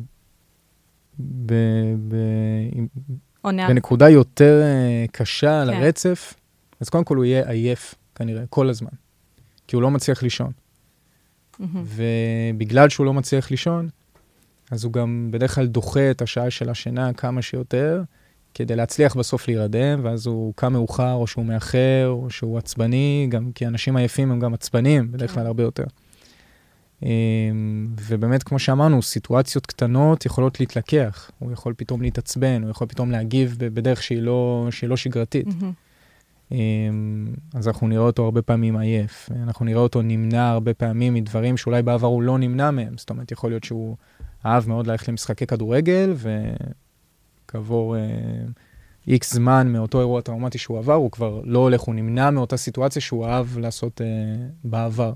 [1.18, 1.54] ב,
[2.08, 2.16] ב,
[3.42, 5.76] עונה, בנקודה יותר אה, קשה על כן.
[5.82, 6.34] הרצף,
[6.80, 8.90] אז קודם כל הוא יהיה עייף, כנראה, כל הזמן.
[9.66, 10.52] כי הוא לא מצליח לישון.
[11.60, 13.88] ובגלל שהוא לא מצליח לישון,
[14.70, 18.02] אז הוא גם בדרך כלל דוחה את השעה של השינה כמה שיותר,
[18.54, 23.50] כדי להצליח בסוף להירדם, ואז הוא קם מאוחר, או שהוא מאחר, או שהוא עצבני, גם
[23.54, 25.46] כי אנשים עייפים הם גם עצבניים, בדרך כלל כן.
[25.46, 25.84] הרבה יותר.
[27.02, 31.30] אמ, ובאמת, כמו שאמרנו, סיטואציות קטנות יכולות להתלקח.
[31.38, 35.46] הוא יכול פתאום להתעצבן, הוא יכול פתאום להגיב בדרך שהיא לא, שהיא לא שגרתית.
[36.52, 39.30] אמ, אז אנחנו נראה אותו הרבה פעמים עייף.
[39.42, 42.98] אנחנו נראה אותו נמנע הרבה פעמים מדברים שאולי בעבר הוא לא נמנע מהם.
[42.98, 43.96] זאת אומרת, יכול להיות שהוא
[44.46, 46.14] אהב מאוד ללכת למשחקי כדורגל,
[47.46, 47.96] וכעבור
[49.08, 53.02] איקס זמן מאותו אירוע טראומטי שהוא עבר, הוא כבר לא הולך, הוא נמנע מאותה סיטואציה
[53.02, 54.04] שהוא אהב לעשות uh,
[54.64, 55.12] בעבר.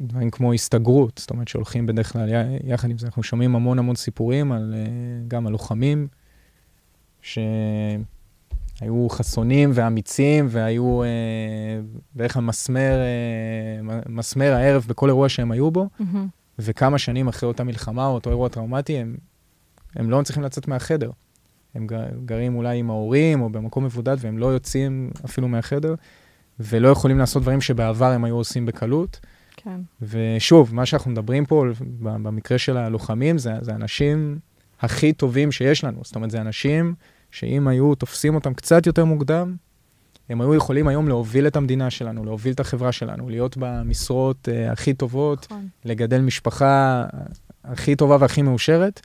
[0.00, 2.28] דברים כמו הסתגרות, זאת אומרת שהולכים בדרך כלל,
[2.64, 6.08] יחד עם זה, אנחנו שומעים המון המון סיפורים על, uh, גם על לוחמים,
[7.22, 7.48] שהיו
[9.08, 11.06] חסונים ואמיצים, והיו uh,
[12.14, 12.98] בערך המסמר,
[13.82, 16.28] uh, מסמר הערב בכל אירוע שהם היו בו, מהמם.
[16.58, 19.16] וכמה שנים אחרי אותה מלחמה או אותו אירוע טראומטי, הם,
[19.96, 21.10] הם לא מצליחים לצאת מהחדר.
[21.74, 25.94] הם גר- גרים אולי עם ההורים או במקום מבודד, והם לא יוצאים אפילו מהחדר,
[26.60, 29.20] ולא יכולים לעשות דברים שבעבר הם היו עושים בקלות.
[29.56, 29.80] כן.
[30.02, 31.64] ושוב, מה שאנחנו מדברים פה,
[32.00, 34.38] במקרה של הלוחמים, זה, זה האנשים
[34.80, 36.00] הכי טובים שיש לנו.
[36.04, 36.94] זאת אומרת, זה אנשים
[37.30, 39.56] שאם היו תופסים אותם קצת יותר מוקדם,
[40.28, 44.72] הם היו יכולים היום להוביל את המדינה שלנו, להוביל את החברה שלנו, להיות במשרות uh,
[44.72, 45.68] הכי טובות, נכון.
[45.84, 47.04] לגדל משפחה
[47.64, 49.00] הכי טובה והכי מאושרת.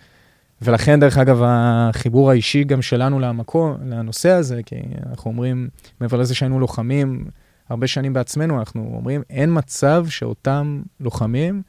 [0.62, 4.76] ולכן, דרך אגב, החיבור האישי גם שלנו למקום, לנושא הזה, כי
[5.10, 5.70] אנחנו אומרים,
[6.02, 7.26] מעבר לזה שהיינו לוחמים
[7.70, 11.62] הרבה שנים בעצמנו, אנחנו אומרים, אין מצב שאותם לוחמים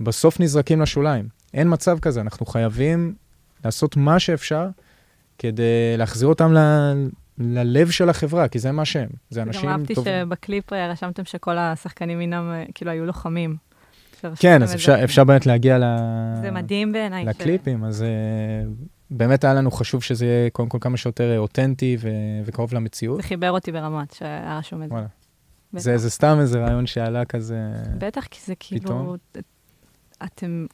[0.00, 1.28] בסוף נזרקים לשוליים.
[1.54, 3.14] אין מצב כזה, אנחנו חייבים
[3.64, 4.68] לעשות מה שאפשר
[5.38, 6.58] כדי להחזיר אותם ל...
[7.38, 9.08] ללב של החברה, כי זה מה שהם.
[9.30, 10.12] זה גם אנשים אהבתי טובים.
[10.26, 13.56] שבקליפ אה, רשמתם שכל השחקנים אינם, אה, כאילו, היו לוחמים.
[14.24, 14.74] שרשמתם כן, אז.
[14.74, 15.84] אפשר, אפשר באמת להגיע ל...
[16.40, 17.24] זה מדהים בעיניי.
[17.24, 21.38] ש- לקליפים, אז uh, באמת היה לנו חשוב שזה יהיה קודם כל כמה שיותר אה,
[21.38, 22.08] אותנטי ו-
[22.44, 23.16] וקרוב למציאות.
[23.16, 24.96] זה חיבר אותי ברמת שהיה רשום את זה.
[25.72, 27.58] זה, זה סתם איזה רעיון שעלה כזה...
[27.98, 29.16] בטח, כי זה כאילו, פתאום.
[30.24, 30.66] אתם,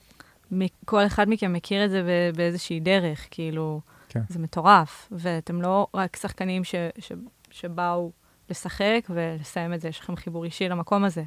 [0.84, 2.02] כל אחד מכם מכיר את זה
[2.36, 4.22] באיזושהי דרך, כאילו, כן.
[4.28, 7.12] זה מטורף, ואתם לא רק שחקנים ש, ש,
[7.50, 8.12] שבאו
[8.50, 11.22] לשחק ולסיים את זה, יש לכם חיבור אישי למקום הזה.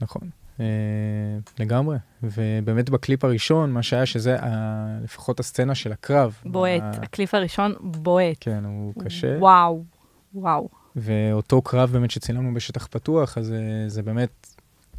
[0.00, 0.30] נכון.
[0.60, 0.64] אה,
[1.58, 1.96] לגמרי.
[2.22, 4.48] ובאמת בקליפ הראשון, מה שהיה שזה ה,
[5.04, 6.36] לפחות הסצנה של הקרב.
[6.44, 6.82] בועט.
[6.82, 8.36] ה- הקליפ הראשון בועט.
[8.40, 9.36] כן, הוא קשה.
[9.38, 9.84] וואו,
[10.34, 10.68] וואו.
[10.96, 14.46] ואותו קרב באמת שצילמנו בשטח פתוח, אז זה, זה באמת,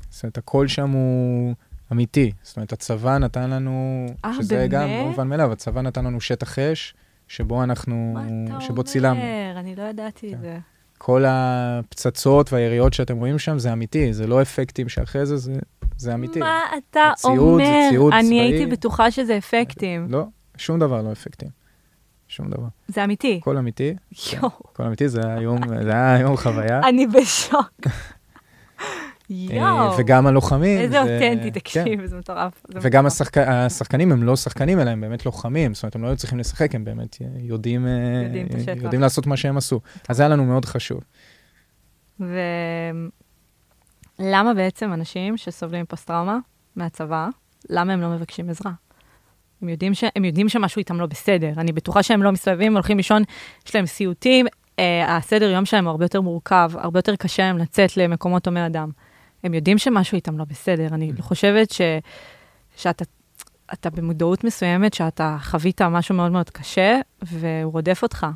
[0.09, 1.53] זאת אומרת, הכל שם הוא
[1.91, 2.31] אמיתי.
[2.43, 5.01] זאת אומרת, הצבא נתן לנו, אה, שזה גם באמת?
[5.03, 6.93] לא מובן מאליו, הצבא נתן לנו שטח אש,
[7.27, 8.83] שבו אנחנו, מה אתה שבו אומר?
[8.83, 9.21] צילמנו.
[9.55, 10.41] אני לא ידעתי את כן.
[10.41, 10.57] זה.
[11.03, 15.53] כל הפצצות והיריות שאתם רואים שם זה אמיתי, זה לא אפקטים שאחרי זה, זה,
[15.97, 16.39] זה אמיתי.
[16.39, 17.89] מה אתה הציוד זה אומר?
[17.89, 18.39] ציוד אני צבאי.
[18.39, 20.07] הייתי בטוחה שזה אפקטים.
[20.09, 20.23] לא,
[20.57, 21.49] שום דבר לא אפקטים.
[22.27, 22.67] שום דבר.
[22.87, 23.37] זה אמיתי.
[23.41, 23.93] הכל אמיתי,
[24.33, 26.79] יואו, הכל אמיתי, זה היה יום, זה היה יום חוויה.
[26.83, 27.71] אני בשוק.
[29.31, 29.97] אה, יואו.
[29.97, 30.79] וגם הלוחמים.
[30.79, 31.59] איזה זה- אותנטי, כן.
[31.59, 32.53] תקשיב, זה מטורף.
[32.67, 33.13] זה וגם מטורף.
[33.21, 33.37] השחק...
[33.37, 35.73] השחקנים הם לא שחקנים, אלא הם באמת לוחמים.
[35.73, 37.91] זאת אומרת, הם לא היו צריכים לשחק, הם באמת יודעים, אה,
[38.25, 38.83] יודעים השטח.
[38.83, 39.79] יודעים לעשות מה שהם עשו.
[40.09, 41.01] אז זה היה לנו מאוד חשוב.
[44.19, 46.37] ולמה בעצם אנשים שסובלים מפוסט-טראומה
[46.75, 47.27] מהצבא,
[47.69, 48.71] למה הם לא מבקשים עזרה?
[49.61, 50.03] הם יודעים, ש...
[50.15, 51.51] הם יודעים שמשהו איתם לא בסדר.
[51.57, 53.23] אני בטוחה שהם לא מסתובבים, הולכים לישון,
[53.67, 54.45] יש להם סיוטים,
[54.79, 58.65] אה, הסדר יום שלהם הוא הרבה יותר מורכב, הרבה יותר קשה להם לצאת למקומות הומי
[58.65, 58.89] אדם.
[59.43, 60.87] הם יודעים שמשהו איתם לא בסדר.
[60.87, 61.81] אני חושבת ש...
[62.75, 63.05] שאתה
[63.73, 68.27] אתה במודעות מסוימת, שאתה חווית משהו מאוד מאוד קשה, והוא רודף אותך.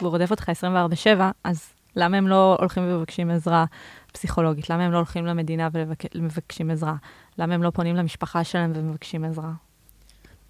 [0.00, 3.64] והוא רודף אותך 24/7, אז למה הם לא הולכים ומבקשים עזרה
[4.12, 4.70] פסיכולוגית?
[4.70, 5.68] למה הם לא הולכים למדינה
[6.14, 6.94] ומבקשים עזרה?
[7.38, 9.52] למה הם לא פונים למשפחה שלהם ומבקשים עזרה?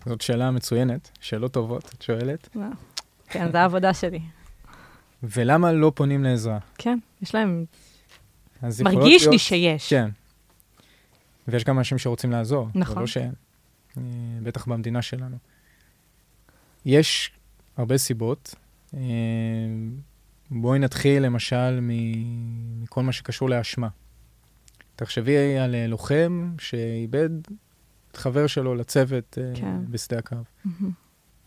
[0.06, 2.48] זאת שאלה מצוינת, שאלות טובות, את שואלת.
[3.28, 4.20] כן, זו העבודה שלי.
[5.22, 6.58] ולמה לא פונים לעזרה?
[6.78, 7.64] כן, יש להם...
[8.62, 9.90] מרגיש לי להיות- שיש.
[9.90, 10.08] כן.
[11.48, 12.68] ויש גם אנשים שרוצים לעזור.
[12.74, 12.98] נכון.
[12.98, 13.32] לא שאין.
[13.98, 14.02] אה,
[14.42, 15.36] בטח במדינה שלנו.
[16.84, 17.30] יש
[17.76, 18.54] הרבה סיבות.
[18.94, 19.00] אה,
[20.50, 23.88] בואי נתחיל למשל מכל מה שקשור לאשמה.
[24.96, 27.30] תחשבי על אה, לוחם שאיבד
[28.12, 29.76] את חבר שלו לצוות אה, כן.
[29.90, 30.44] בשדה הקרב.
[30.64, 30.90] מהמם.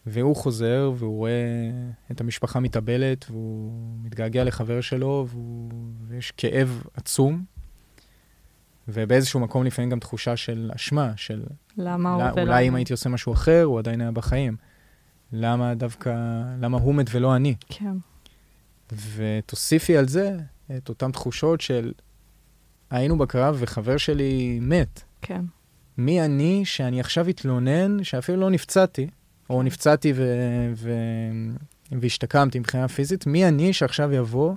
[0.06, 1.72] והוא חוזר, והוא רואה
[2.12, 3.72] את המשפחה מתאבלת, והוא
[4.04, 5.72] מתגעגע לחבר שלו, והוא...
[6.08, 7.44] ויש כאב עצום.
[8.88, 11.44] ובאיזשהו מקום לפעמים גם תחושה של אשמה, של
[11.78, 12.42] למה הוא לא, ולא...
[12.42, 12.76] אולי אם?
[12.76, 14.56] הייתי עושה משהו אחר, הוא עדיין היה בחיים.
[15.34, 16.16] למה דווקא,
[16.60, 17.56] למה הוא מת ולא אני?
[17.70, 17.96] כן,
[19.16, 20.38] ותוסיפי על זה
[20.78, 21.92] את אותן תחושות של
[22.90, 25.04] היינו בקרב וחבר שלי מת.
[25.22, 25.46] כן.
[25.98, 29.08] מי אני שאני עכשיו אתלונן שאפילו לא נפצעתי,
[29.50, 34.56] או נפצעתי ו- ו- והשתקמתי מבחינה פיזית, מי אני שעכשיו יבוא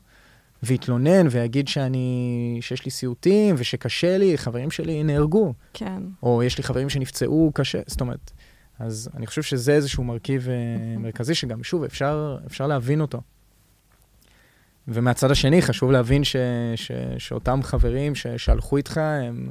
[0.62, 6.02] ויתלונן ויגיד שאני, שיש לי סיוטים ושקשה לי, חברים שלי נהרגו, כן.
[6.22, 8.31] או יש לי חברים שנפצעו קשה, זאת אומרת,
[8.78, 13.20] אז אני חושב שזה איזשהו מרכיב אה, מרכזי שגם, שוב, אפשר, אפשר להבין אותו.
[14.88, 16.37] ומהצד השני, חשוב להבין ש,
[16.76, 19.50] ש, שאותם חברים ש, שהלכו איתך, הם...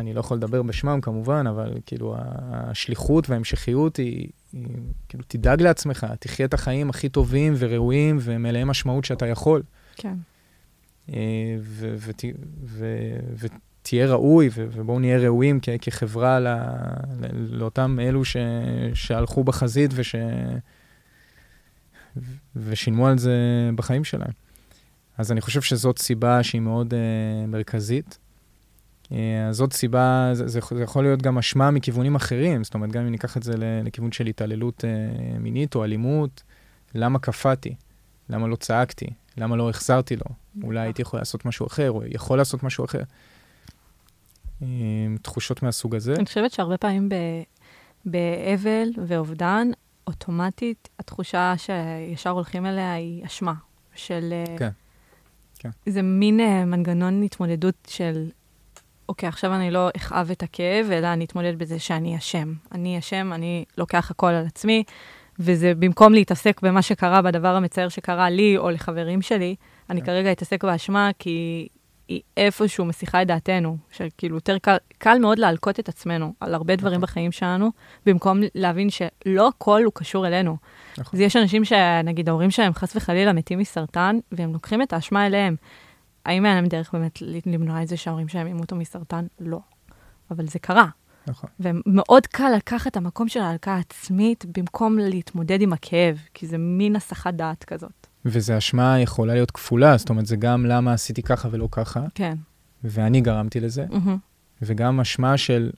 [0.00, 2.16] אני לא יכול לדבר בשמם כמובן, אבל כאילו
[2.52, 4.66] השליחות וההמשכיות היא, היא
[5.08, 9.62] כאילו, תדאג לעצמך, תחיה את החיים הכי טובים וראויים ומלאי משמעות שאתה יכול.
[9.96, 10.14] כן.
[11.12, 12.24] אה, ו- ות-
[12.64, 16.48] ו- ותהיה ראוי, ו- ובואו נהיה ראויים כ- כחברה ל-
[17.20, 18.36] ל- לאותם אלו ש-
[18.94, 20.14] שהלכו בחזית וש...
[22.56, 23.34] ושילמו על זה
[23.74, 24.32] בחיים שלהם.
[25.18, 28.18] אז אני חושב שזאת סיבה שהיא מאוד uh, מרכזית.
[29.10, 29.14] Uh,
[29.48, 33.02] אז זאת סיבה, זה, זה, זה יכול להיות גם אשמה מכיוונים אחרים, זאת אומרת, גם
[33.02, 33.52] אם ניקח את זה
[33.84, 36.42] לכיוון של התעללות uh, מינית או אלימות,
[36.94, 37.74] למה קפאתי?
[38.28, 39.06] למה לא צעקתי?
[39.36, 40.24] למה לא החזרתי לו?
[40.62, 43.02] אולי הייתי יכול לעשות משהו אחר, או יכול לעשות משהו אחר.
[44.60, 46.14] עם תחושות מהסוג הזה.
[46.14, 47.14] אני חושבת שהרבה פעמים ב-
[48.04, 49.68] באבל ואובדן,
[50.06, 53.54] אוטומטית התחושה שישר הולכים אליה היא אשמה.
[53.94, 54.32] של...
[54.32, 54.70] אה, כן,
[55.58, 55.70] כן.
[55.86, 58.28] זה מין אה, מנגנון התמודדות של,
[59.10, 62.52] אוקיי, עכשיו אני לא אכאב את הכאב, אלא אני אתמודד בזה שאני אשם.
[62.72, 64.84] אני אשם, אני לוקח הכל על עצמי,
[65.38, 69.54] וזה במקום להתעסק במה שקרה, בדבר המצער שקרה לי או לחברים שלי,
[69.90, 70.06] אני כן.
[70.06, 71.68] כרגע אתעסק באשמה, כי
[72.08, 76.76] היא איפשהו מסיחה את דעתנו, שכאילו יותר קל, קל מאוד להלקות את עצמנו על הרבה
[76.76, 77.02] דברים נכון.
[77.02, 77.70] בחיים שלנו,
[78.06, 80.56] במקום להבין שלא הכל הוא קשור אלינו.
[80.98, 81.18] נכון.
[81.18, 85.56] אז יש אנשים שנגיד ההורים שלהם חס וחלילה מתים מסרטן, והם לוקחים את האשמה אליהם.
[86.24, 89.26] האם אין להם דרך באמת למנוע את זה שההורים שלהם ימותו מסרטן?
[89.40, 89.60] לא.
[90.30, 90.86] אבל זה קרה.
[91.26, 91.50] נכון.
[91.60, 96.96] ומאוד קל לקחת את המקום של ההלקאה העצמית במקום להתמודד עם הכאב, כי זה מין
[96.96, 98.06] הסחת דעת כזאת.
[98.24, 102.36] וזו אשמה יכולה להיות כפולה, זאת אומרת, זה גם למה עשיתי ככה ולא ככה, כן.
[102.84, 104.16] ואני גרמתי לזה, מהמם.
[104.62, 105.70] וגם אשמה של,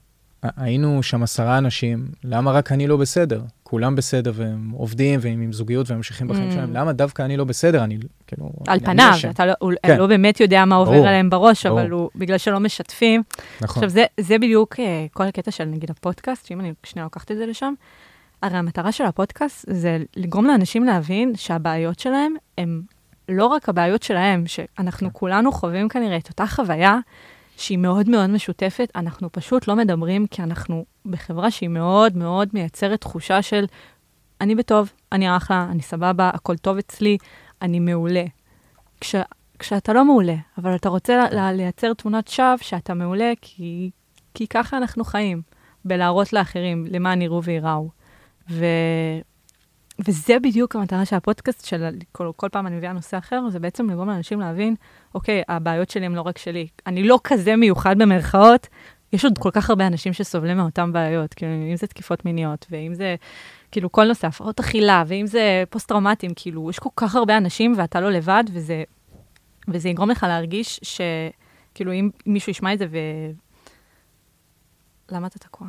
[0.43, 3.41] היינו שם עשרה אנשים, למה רק אני לא בסדר?
[3.73, 6.53] וכולם בסדר, והם עובדים, והם עם זוגיות, והם ממשיכים בחיים Mm.
[6.53, 7.83] שלהם, למה דווקא אני לא בסדר?
[7.83, 8.49] אני, כאילו...
[8.67, 9.11] על אני פניו.
[9.29, 9.97] אתה לא, הוא כן.
[9.97, 11.81] לא באמת יודע מה עובר ברור, עליהם בראש, ברור.
[11.81, 13.23] אבל הוא, בגלל שלא משתפים.
[13.61, 13.83] נכון.
[13.83, 17.37] עכשיו, זה, זה בדיוק אה, כל הקטע של נגיד הפודקאסט, שאם אני שנייה לוקחת את
[17.37, 17.73] זה לשם,
[18.41, 22.81] הרי המטרה של הפודקאסט זה לגרום לאנשים להבין שהבעיות שלהם הם
[23.29, 25.19] לא רק הבעיות שלהם, שאנחנו כן.
[25.19, 26.97] כולנו חווים כנראה את אותה חוויה
[27.57, 33.01] שהיא מאוד מאוד משותפת, אנחנו פשוט לא מדברים כי אנחנו בחברה שהיא מאוד מאוד מייצרת
[33.01, 33.65] תחושה של
[34.41, 37.17] אני בטוב, אני אחלה, אני סבבה, הכל טוב אצלי,
[37.61, 38.23] אני מעולה.
[39.01, 39.15] כש,
[39.59, 43.91] כשאתה לא מעולה, אבל אתה רוצה לייצר תמונת שווא שאתה מעולה, כי,
[44.33, 45.41] כי ככה אנחנו חיים,
[45.85, 47.89] בלהראות לאחרים למען יראו וייראו.
[48.49, 48.65] ו,
[50.07, 53.89] וזה בדיוק המטרה של הפודקאסט, של כל, כל פעם אני מביאה נושא אחר, זה בעצם
[53.89, 54.75] לגרום לאנשים להבין,
[55.15, 56.67] אוקיי, הבעיות שלי הן לא רק שלי.
[56.87, 58.67] אני לא כזה מיוחד במרכאות,
[59.13, 62.93] יש עוד כל כך הרבה אנשים שסובלים מאותן בעיות, כאילו, אם זה תקיפות מיניות, ואם
[62.93, 63.15] זה,
[63.71, 68.01] כאילו, כל נושא, הפרעות אכילה, ואם זה פוסט-טראומטיים, כאילו, יש כל כך הרבה אנשים ואתה
[68.01, 68.83] לא לבד, וזה,
[69.67, 71.01] וזה יגרום לך להרגיש ש...
[71.73, 72.97] כאילו, אם מישהו ישמע את זה ו...
[75.11, 75.67] למה אתה תקוע?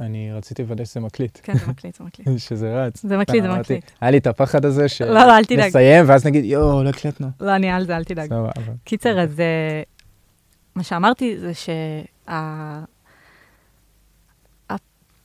[0.00, 2.28] אני רציתי לוודא שזה מקליט, כן, זה מקליט, זה מקליט.
[2.48, 3.02] שזה רץ.
[3.02, 3.90] זה מקליט, זה אמרתי, מקליט.
[4.00, 5.02] היה לי את הפחד הזה ש...
[5.02, 5.68] לא, לא, אל תדאג.
[5.68, 7.28] נסיים, ואז נגיד, יואו, לא הקלטנו.
[7.40, 8.28] לא, אני על זה, אל תדאג.
[8.28, 8.50] סבבה.
[8.84, 9.82] קיצר, אז אה,
[10.74, 11.72] מה שאמרתי זה שה...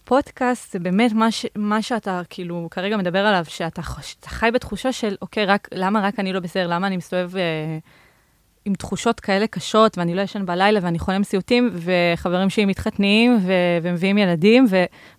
[0.10, 1.46] הפודקאסט זה באמת מה, ש...
[1.56, 3.82] מה שאתה כאילו כרגע מדבר עליו, שאתה
[4.26, 6.68] חי בתחושה של, אוקיי, רק, למה רק אני לא בסדר?
[6.68, 7.78] למה אני מסתובב אה,
[8.66, 13.52] עם תחושות כאלה קשות, ואני לא ישן בלילה, ואני חולם סיוטים, וחברים שלי מתחתנים, ו...
[13.82, 14.66] ומביאים ילדים,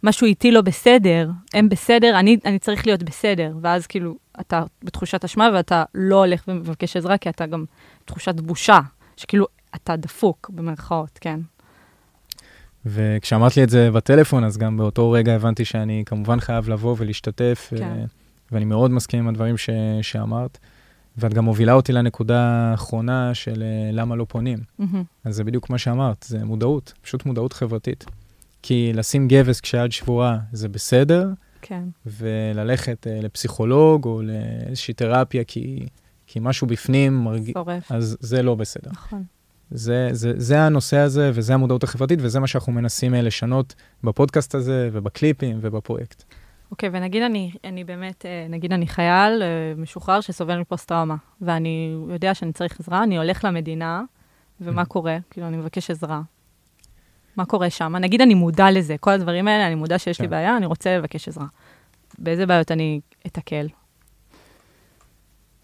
[0.02, 3.52] ומשהו איתי לא בסדר, הם בסדר, אני, אני צריך להיות בסדר.
[3.60, 7.64] ואז כאילו, אתה בתחושת אשמה, ואתה לא הולך ומבקש עזרה, כי אתה גם
[8.04, 8.80] תחושת בושה,
[9.16, 11.40] שכאילו, אתה דפוק, במרכאות, כן.
[12.86, 17.72] וכשאמרת לי את זה בטלפון, אז גם באותו רגע הבנתי שאני כמובן חייב לבוא ולהשתתף,
[17.76, 17.82] כן.
[17.82, 18.04] אה,
[18.52, 19.70] ואני מאוד מסכים עם הדברים ש...
[20.02, 20.58] שאמרת.
[21.20, 24.58] ואת גם מובילה אותי לנקודה האחרונה של אה, למה לא פונים.
[24.78, 25.02] מהמם.
[25.24, 28.04] אז זה בדיוק מה שאמרת, זה מודעות, פשוט מודעות חברתית.
[28.62, 31.28] כי לשים גבס כשהיד שבורה זה בסדר,
[31.62, 31.82] כן.
[32.06, 35.86] וללכת אה, לפסיכולוג או לאיזושהי תרפיה כי,
[36.26, 37.92] כי משהו בפנים מרגיש, שורף.
[37.92, 38.90] אז זה לא בסדר.
[38.90, 39.24] נכון.
[39.70, 44.54] זה, זה, זה הנושא הזה, וזה המודעות החברתית, וזה מה שאנחנו מנסים אה, לשנות בפודקאסט
[44.54, 46.24] הזה, ובקליפים, ובפרויקט.
[46.70, 52.34] אוקיי, ונגיד אני, אני באמת, אה, נגיד אני חייל אה, משוחרר שסובל מפוסט-טראומה, ואני יודע
[52.34, 54.02] שאני צריך עזרה, אני הולך למדינה,
[54.60, 54.84] ומה Mm.
[54.84, 55.18] קורה?
[55.30, 56.22] כאילו, אני מבקש עזרה.
[57.36, 57.96] מה קורה שם?
[57.96, 60.30] נגיד אני מודע לזה, כל הדברים האלה, אני מודע שיש לי כן.
[60.30, 61.46] בעיה, אני רוצה לבקש עזרה.
[62.18, 63.66] באיזה בעיות אני אתקל?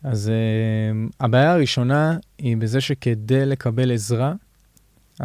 [0.03, 4.33] אז uh, הבעיה הראשונה היא בזה שכדי לקבל עזרה,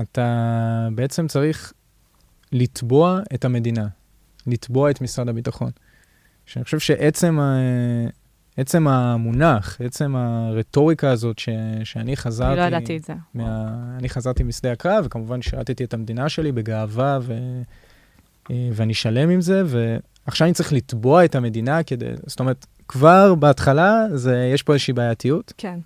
[0.02, 1.74] אתה בעצם צריך
[2.52, 3.88] לתבוע את המדינה,
[4.48, 5.72] לתבוע את משרד הביטחון.
[6.46, 7.58] שאני חושב שעצם ה...
[8.58, 11.50] עצם המונח, עצם הרטוריקה הזאת ש...
[11.84, 12.62] שאני חזרתי...
[12.62, 13.14] אני לא ידעתי את זה.
[13.34, 13.76] מה...
[14.00, 17.34] אני חזרתי משדה הקרב, וכמובן שירתתי את המדינה שלי בגאווה, ו...
[18.52, 22.06] אה, ואני שלם עם זה, ועכשיו אני צריך לתבוע את המדינה כדי...
[22.26, 25.80] זאת אומרת, כבר בהתחלה זה, יש פה איזושהי בעייתיות, כן.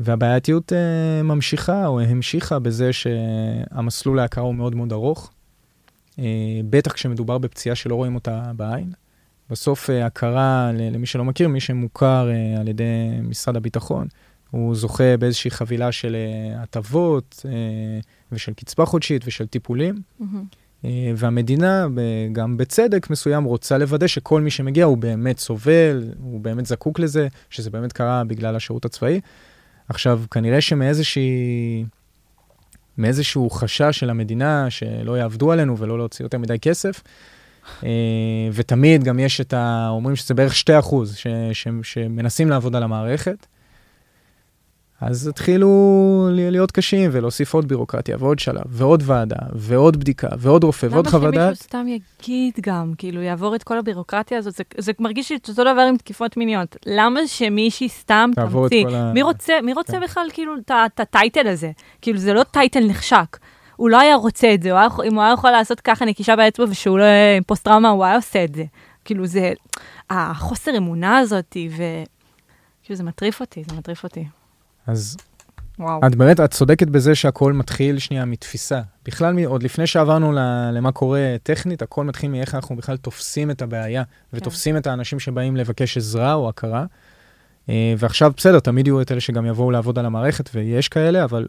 [0.00, 5.32] והבעייתיות אה, ממשיכה או המשיכה בזה שהמסלול להכרה הוא מאוד מאוד ארוך,
[6.70, 8.92] בטח כשמדובר בפציעה שלא רואים אותה בעין.
[9.50, 12.84] בסוף אה, הכרה, למי שלא מכיר, מי שמוכר אה, על ידי
[13.22, 14.06] משרד הביטחון,
[14.50, 18.00] הוא זוכה באיזושהי חבילה של אה, הטבות אה,
[18.32, 19.94] ושל קצבה חודשית ושל טיפולים.
[20.84, 21.86] אה, והמדינה,
[22.32, 27.28] גם בצדק מסוים, רוצה לוודא שכל מי שמגיע הוא באמת סובל, הוא באמת זקוק לזה,
[27.50, 29.20] שזה באמת קרה בגלל השירות הצבאי.
[29.88, 31.84] עכשיו, כנראה שמאיזושהי...
[33.00, 37.02] מאיזשהו חשש של המדינה שלא יעבדו עלינו ולא להוציא יותר מדי כסף.
[37.84, 37.88] אה,
[38.52, 39.88] ותמיד גם יש את ה...
[39.90, 43.46] אומרים שזה בערך 2 אחוז ש, ש, שמנסים לעבוד על המערכת.
[45.00, 50.86] אז התחילו להיות קשים ולהוסיף עוד בירוקרטיה ועוד שלב ועוד ועדה ועוד בדיקה ועוד רופא
[50.90, 51.56] ועוד חוות למה דעת.
[51.56, 54.54] שמישהו סתם יגיד גם, כאילו, יעבור את כל הבירוקרטיה הזאת?
[54.54, 56.76] זה, זה מרגיש לי אותו דבר עם תקיפות מיניות.
[56.86, 58.86] למה שמישהי סתם תמציא?
[59.14, 60.00] מי רוצה, מי רוצה כן.
[60.00, 60.52] בכלל, כאילו,
[60.86, 61.70] את הטייטל הזה?
[62.02, 63.36] כאילו, זה לא טייטל נחשק.
[63.76, 66.36] הוא לא היה רוצה את זה, הוא היה, אם הוא היה יכול לעשות ככה נקישה
[66.36, 68.64] באצבע ושהוא לא יהיה עם פוסט-טראומה, הוא היה עושה את זה.
[69.04, 69.52] כאילו, זה,
[70.10, 71.82] החוסר אמונה הזאת, ו...
[72.82, 74.24] כאילו, זה מטריף אותי, זה מטריף אותי.
[74.86, 75.16] אז
[75.78, 76.00] וואו.
[76.06, 78.80] את באמת, את צודקת בזה שהכל מתחיל שנייה מתפיסה.
[79.04, 80.32] בכלל, עוד לפני שעברנו
[80.72, 84.02] למה קורה טכנית, הכל מתחיל מאיך אנחנו בכלל תופסים את הבעיה,
[84.32, 86.84] ותופסים את האנשים שבאים לבקש עזרה או הכרה.
[87.68, 91.46] אה, ועכשיו, בסדר, תמיד יהיו את אלה שגם יבואו לעבוד על המערכת, ויש כאלה, אבל,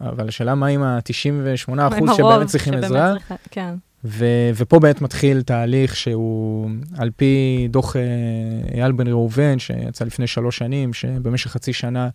[0.00, 3.74] אבל השאלה מה עם ה-98% עם הרוב שבאמת צריכים שבאמת עזרה, צריך- כן.
[4.04, 8.02] ו- ופה באמת מתחיל תהליך שהוא על פי דוח אה,
[8.74, 12.08] אייל בן ראובן, שיצא לפני שלוש שנים, שבמשך חצי שנה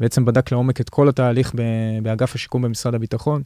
[0.00, 1.62] בעצם בדק לעומק את כל התהליך ב-
[2.02, 3.42] באגף השיקום במשרד הביטחון.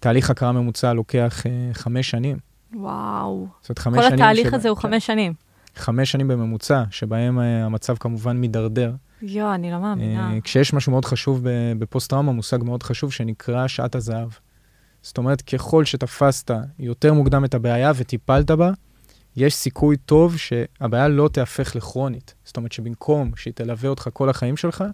[0.00, 2.36] תהליך הכרה ממוצע לוקח uh, חמש שנים.
[2.74, 3.46] וואו.
[3.60, 4.14] זאת אומרת, חמש כל שנים...
[4.14, 5.32] התהליך שבה- הזה הוא כן, חמש שנים.
[5.76, 8.92] חמש שנים בממוצע, שבהם uh, המצב כמובן מידרדר.
[9.22, 10.32] יואו, אני לא מאמינה.
[10.34, 11.40] אה, כשיש משהו מאוד חשוב
[11.78, 14.28] בפוסט-טראומה, מושג מאוד חשוב שנקרא שעת הזהב.
[15.02, 18.70] זאת אומרת, ככל שתפסת יותר מוקדם את הבעיה וטיפלת בה,
[19.36, 22.34] יש סיכוי טוב שהבעיה לא תהפך לכרונית.
[22.44, 24.84] זאת אומרת שבמקום שהיא תלווה אותך כל החיים שלך,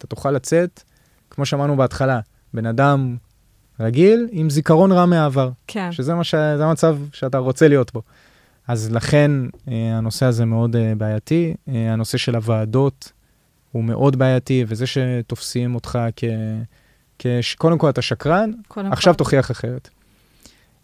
[0.00, 0.82] אתה תוכל לצאת,
[1.30, 2.20] כמו שאמרנו בהתחלה,
[2.54, 3.16] בן אדם
[3.80, 5.92] רגיל עם זיכרון רע מהעבר, כן.
[5.92, 6.34] שזה מה ש...
[6.34, 8.02] זה המצב שאתה רוצה להיות בו.
[8.68, 9.30] אז לכן
[9.68, 11.54] אה, הנושא הזה מאוד אה, בעייתי.
[11.68, 13.12] אה, הנושא של הוועדות
[13.72, 16.24] הוא מאוד בעייתי, וזה שתופסים אותך כ...
[17.58, 19.18] קודם כל אתה שקרן, עכשיו כל.
[19.18, 19.88] תוכיח אחרת.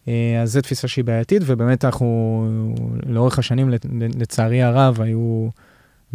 [0.08, 2.48] אה, אז זו תפיסה שהיא בעייתית, ובאמת אנחנו,
[3.06, 3.70] לאורך השנים,
[4.18, 5.48] לצערי הרב, היו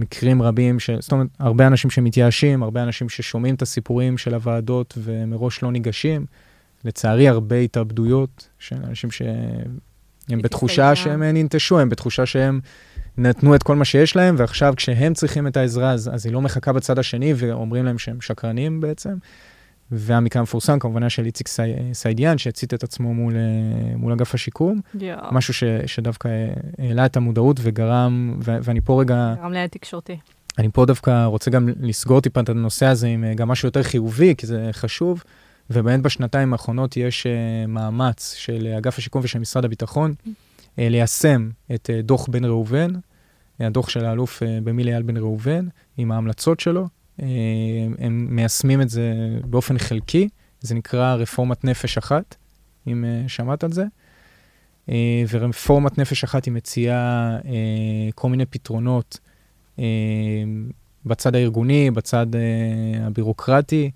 [0.01, 0.89] מקרים רבים, ש...
[0.89, 6.25] זאת אומרת, הרבה אנשים שמתייאשים, הרבה אנשים ששומעים את הסיפורים של הוועדות ומראש לא ניגשים.
[6.85, 10.95] לצערי, הרבה התאבדויות של אנשים שהם בתחושה.
[10.95, 12.59] שהם ננטשו, הם בתחושה שהם
[13.17, 16.41] נתנו את כל מה שיש להם, ועכשיו כשהם צריכים את העזרה, אז, אז היא לא
[16.41, 19.13] מחכה בצד השני, ואומרים להם שהם שקרנים בעצם.
[19.91, 21.61] והמקרה המפורסם כמובן היה של איציק סי-
[22.37, 23.41] שהצית את עצמו מול, אה,
[23.97, 25.33] מול אגף השיקום, יואו.
[25.33, 26.53] משהו ש, שדווקא אה,
[26.87, 30.17] העלה את המודעות וגרם, ו, ואני פה רגע, גרם ליד תקשורתי.
[30.57, 33.83] אני פה דווקא רוצה גם לסגור טיפה את הנושא הזה עם אה, גם משהו יותר
[33.83, 35.23] חיובי, כי זה חשוב,
[35.69, 37.27] ובאמת בשנתיים האחרונות יש
[37.67, 40.13] מאמץ של אגף השיקום ושל משרד הביטחון
[40.79, 42.89] אה, ליישם את דוח בן ראובן,
[43.59, 45.67] הדוח של האלוף במילי אייל בן ראובן,
[45.97, 46.87] עם ההמלצות שלו.
[47.21, 47.27] אה,
[47.99, 49.13] הם מיישמים את זה
[49.45, 50.29] באופן חלקי,
[50.61, 52.35] זה נקרא רפורמת נפש אחת,
[52.87, 53.83] אם אה, שמעת על זה.
[54.89, 57.37] אה, ורפורמת נפש אחת היא מציעה
[58.15, 59.19] כל מיני פתרונות
[61.05, 62.25] בצד הארגוני, בצד
[63.01, 63.91] הבירוקרטי,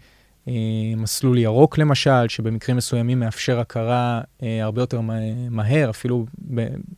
[0.98, 6.26] מסלול ירוק למשל, שבמקרים מסוימים מאפשר הכרה הרבה יותר מה- מהר, אפילו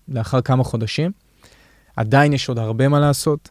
[0.08, 1.12] לאחר כמה חודשים.
[1.96, 3.50] עדיין יש עוד הרבה מה לעשות.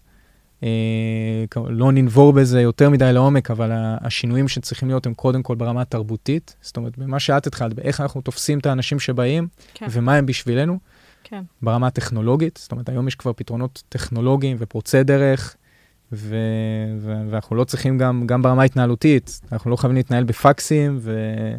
[0.62, 5.82] אה, לא ננבור בזה יותר מדי לעומק, אבל השינויים שצריכים להיות הם קודם כל ברמה
[5.82, 6.56] התרבותית.
[6.60, 9.86] זאת אומרת, במה שאת התחלת, באיך אנחנו תופסים את האנשים שבאים, כן.
[9.90, 10.78] ומה הם בשבילנו.
[11.24, 11.42] כן.
[11.62, 15.56] ברמה הטכנולוגית, זאת אומרת, היום יש כבר פתרונות טכנולוגיים ופורצי דרך,
[16.12, 16.36] ו-
[16.98, 21.56] ו- ואנחנו לא צריכים גם, גם ברמה ההתנהלותית, אנחנו לא חייבים להתנהל בפקסים ו-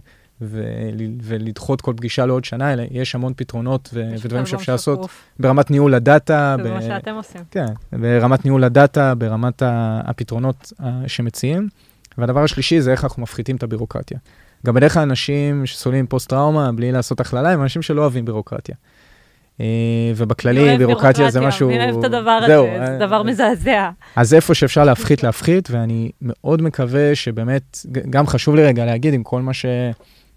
[1.21, 5.09] ולדחות כל פגישה לעוד שנה, אלא יש המון פתרונות ו- ודברים שאפשר לעשות.
[5.39, 7.41] ברמת ניהול הדאטה, זה ב- מה שאתם עושים.
[7.51, 9.63] כן, ברמת ניהול הדאטה, ברמת
[10.05, 11.67] הפתרונות אה, שמציעים.
[12.17, 14.17] והדבר השלישי זה איך אנחנו מפחיתים את הבירוקרטיה.
[14.65, 18.75] גם בדרך כלל אנשים שסובלים מפוסט-טראומה, בלי לעשות הכללה, הם אנשים שלא אוהבים בירוקרטיה.
[19.61, 19.65] אה,
[20.15, 21.67] ובכללי, בירוקרטיה זה משהו...
[21.67, 22.85] מי אוהב את הדבר זהו, הזה?
[22.85, 23.89] זה אה, דבר מזעזע.
[24.15, 27.77] אז איפה שאפשר להפחית, להפחית, ואני מאוד מקווה שבאמת,
[28.09, 29.65] גם חשוב לי רגע להגיד, עם כל מה ש...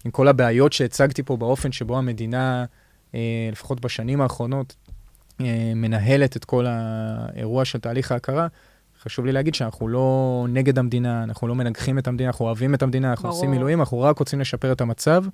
[0.05, 2.65] עם כל הבעיות שהצגתי פה באופן שבו המדינה,
[3.15, 4.77] אה, לפחות בשנים האחרונות,
[5.41, 8.47] אה, מנהלת את כל האירוע של תהליך ההכרה,
[9.03, 12.83] חשוב לי להגיד שאנחנו לא נגד המדינה, אנחנו לא מנגחים את המדינה, אנחנו אוהבים את
[12.83, 13.37] המדינה, אנחנו ברור.
[13.37, 15.25] עושים מילואים, אנחנו רק רוצים לשפר את המצב,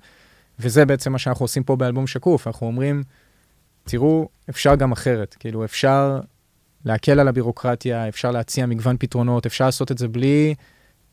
[0.59, 2.47] וזה בעצם מה שאנחנו עושים פה באלבום שקוף.
[2.47, 3.03] אנחנו אומרים,
[3.83, 5.35] תראו, אפשר גם אחרת.
[5.39, 6.19] כאילו, אפשר
[6.85, 10.55] להקל על הבירוקרטיה, אפשר להציע מגוון פתרונות, אפשר לעשות את זה בלי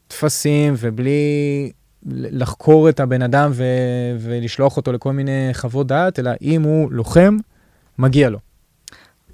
[0.09, 1.73] טפסים ובלי
[2.07, 7.37] לחקור את הבן אדם ו- ולשלוח אותו לכל מיני חוות דעת, אלא אם הוא לוחם,
[7.99, 8.39] מגיע לו.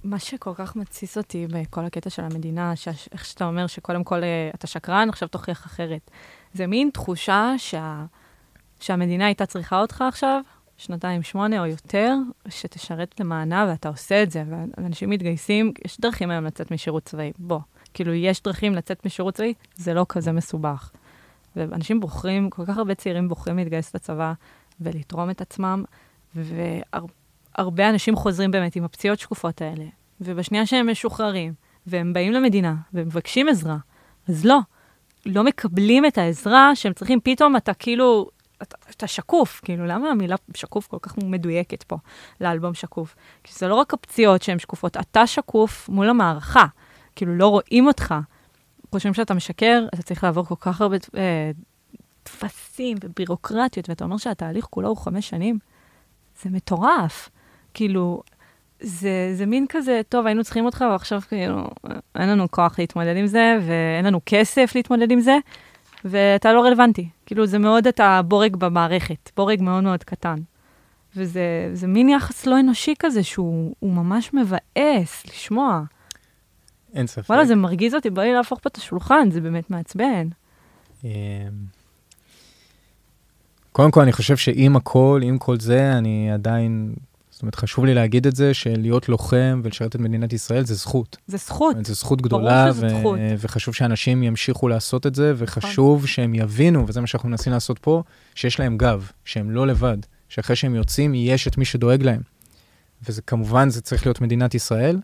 [0.04, 2.72] מה שכל כך מתסיס אותי בכל הקטע של המדינה,
[3.12, 6.10] איך שאתה אומר שקודם כל אה, אתה שקרן, עכשיו תוכיח אחרת.
[6.54, 8.04] זה מין תחושה שה,
[8.80, 10.40] שהמדינה הייתה צריכה אותך עכשיו,
[10.76, 12.14] שנתיים, שמונה או יותר,
[12.48, 17.32] שתשרת למענה, ואתה עושה את זה, ואנשים מתגייסים, יש דרכים היום לצאת משירות צבאי.
[17.38, 17.60] בוא,
[17.94, 20.90] כאילו, יש דרכים לצאת משירות צבאי, זה לא כזה מסובך.
[21.56, 24.32] ואנשים בוחרים, כל כך הרבה צעירים בוחרים להתגייס לצבא
[24.80, 25.84] ולתרום את עצמם,
[26.34, 29.84] והרבה אנשים חוזרים באמת עם הפציעות שקופות האלה,
[30.20, 31.52] ובשנייה שהם משוחררים,
[31.86, 33.76] והם באים למדינה ומבקשים עזרה,
[34.28, 34.58] אז לא,
[35.26, 38.28] לא מקבלים את העזרה שהם צריכים, פתאום אתה כאילו,
[38.62, 41.96] אתה, אתה שקוף, כאילו, למה המילה שקוף כל כך מדויקת פה,
[42.40, 43.14] לאלבום שקוף?
[43.44, 46.66] כי זה לא רק הפציעות שהן שקופות, אתה שקוף מול המערכה,
[47.16, 48.14] כאילו, לא רואים אותך.
[48.90, 51.50] חושבים שאתה משקר, אתה צריך לעבור כל כך הרבה אה,
[52.22, 55.58] טפסים ובירוקרטיות, ואתה אומר שהתהליך כולו הוא חמש שנים,
[56.42, 57.28] זה מטורף.
[57.74, 58.22] כאילו,
[58.80, 61.70] זה, זה מין כזה, טוב, היינו צריכים אותך, ועכשיו כאילו,
[62.14, 65.38] אין לנו כוח להתמודד עם זה, ואין לנו כסף להתמודד עם זה,
[66.04, 67.08] ואתה לא רלוונטי.
[67.26, 70.36] כאילו, זה מאוד אתה בורג במערכת, בורג מאוד מאוד קטן.
[71.16, 75.82] וזה זה מין יחס לא אנושי כזה, שהוא ממש מבאס לשמוע.
[76.94, 77.30] אין ספק.
[77.30, 80.28] וואלה, זה מרגיז אותי, בואי להפוך פה את השולחן, זה באמת מעצבן.
[81.04, 81.10] אמ,
[83.72, 86.94] קודם כל, אני חושב שעם הכל, עם כל זה, אני עדיין,
[87.30, 91.16] זאת אומרת, חשוב לי להגיד את זה, שלהיות לוחם ולשרת את מדינת ישראל זה זכות.
[91.26, 91.76] זה זכות.
[91.84, 93.18] זו זכות גדולה, שזו זכות.
[93.38, 98.02] וחשוב שאנשים ימשיכו לעשות את זה, וחשוב שהם יבינו, וזה מה שאנחנו מנסים לעשות פה,
[98.34, 102.20] שיש להם גב, שהם לא לבד, שאחרי שהם יוצאים, יש את מי שדואג להם.
[103.08, 104.96] וזה כמובן, זה צריך להיות מדינת ישראל.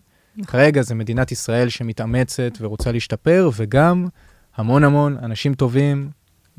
[0.47, 4.07] כרגע זה מדינת ישראל שמתאמצת ורוצה להשתפר, וגם
[4.55, 6.09] המון המון אנשים טובים,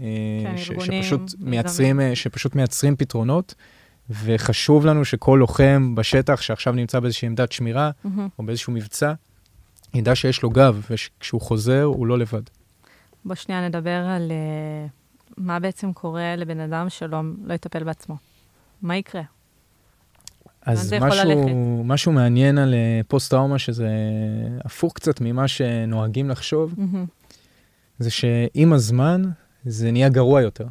[0.01, 0.05] אה,
[0.45, 1.35] כן, ש- ארגונים, שפשוט.
[1.41, 3.55] מייצרים, אה, שפשוט מייצרים פתרונות,
[4.11, 8.29] וחשוב לנו שכל לוחם בשטח שעכשיו נמצא באיזושהי עמדת שמירה, מהמם.
[8.39, 9.13] או באיזשהו מבצע,
[9.95, 12.43] ידע שיש לו גב, וכשהוא חוזר, הוא לא לבד.
[13.25, 14.91] בוא שנייה נדבר על uh,
[15.37, 18.17] מה בעצם קורה לבן אדם שלא לא יטפל בעצמו.
[18.83, 19.23] מה יקרה?
[20.69, 21.85] אז משהו?
[21.85, 23.89] משהו מעניין על אה, פוסט-טראומה, שזה
[24.65, 27.07] הפוך קצת ממה שנוהגים לחשוב, מהמם.
[27.99, 29.23] זה שעם הזמן
[29.65, 30.67] זה נהיה גרוע יותר.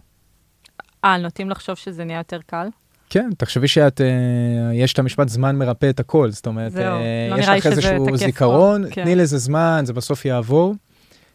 [1.05, 2.67] אה, נוטים לחשוב שזה נהיה יותר קל?
[3.09, 7.27] כן, תחשבי שאת, אה, יש את המשפט זמן מרפא את הכל, זאת אומרת, זהו, אה,
[7.29, 9.03] לא יש לך איזשהו זיכרון, כן.
[9.03, 10.75] תני לזה זמן, זה בסוף יעבור.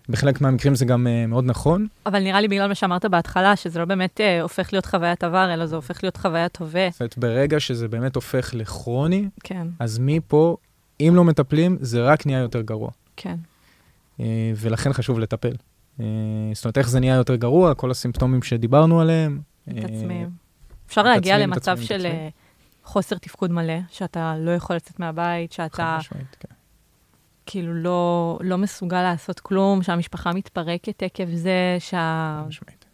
[0.08, 1.86] בחלק מהמקרים זה גם אה, מאוד נכון.
[2.06, 5.54] אבל נראה לי בגלל מה שאמרת בהתחלה, שזה לא באמת uh, הופך להיות חוויית עבר,
[5.54, 6.88] אלא זה הופך להיות חוויית הווה.
[6.90, 10.56] זאת אומרת, ברגע שזה באמת הופך לכרוני, כן, אז מפה,
[11.00, 12.90] אם לא מטפלים, זה רק נהיה יותר גרוע.
[13.16, 13.36] כן.
[14.20, 15.52] אה, ולכן חשוב לטפל.
[16.00, 16.06] אה,
[16.54, 19.40] זאת אומרת, איך זה נהיה יותר גרוע, כל הסימפטומים שדיברנו עליהם.
[19.68, 20.30] אה, מתעצמים.
[20.86, 22.06] אפשר להגיע למצב של.
[22.06, 22.28] אה,
[22.84, 26.54] חוסר תפקוד מלא, שאתה לא יכול לצאת מהבית, חד שאתה משמעית, כן.
[27.46, 32.44] כאילו לא, לא מסוגל לעשות כלום, שהמשפחה מתפרקת עקב זה, שה...
[32.48, 32.84] משמעית.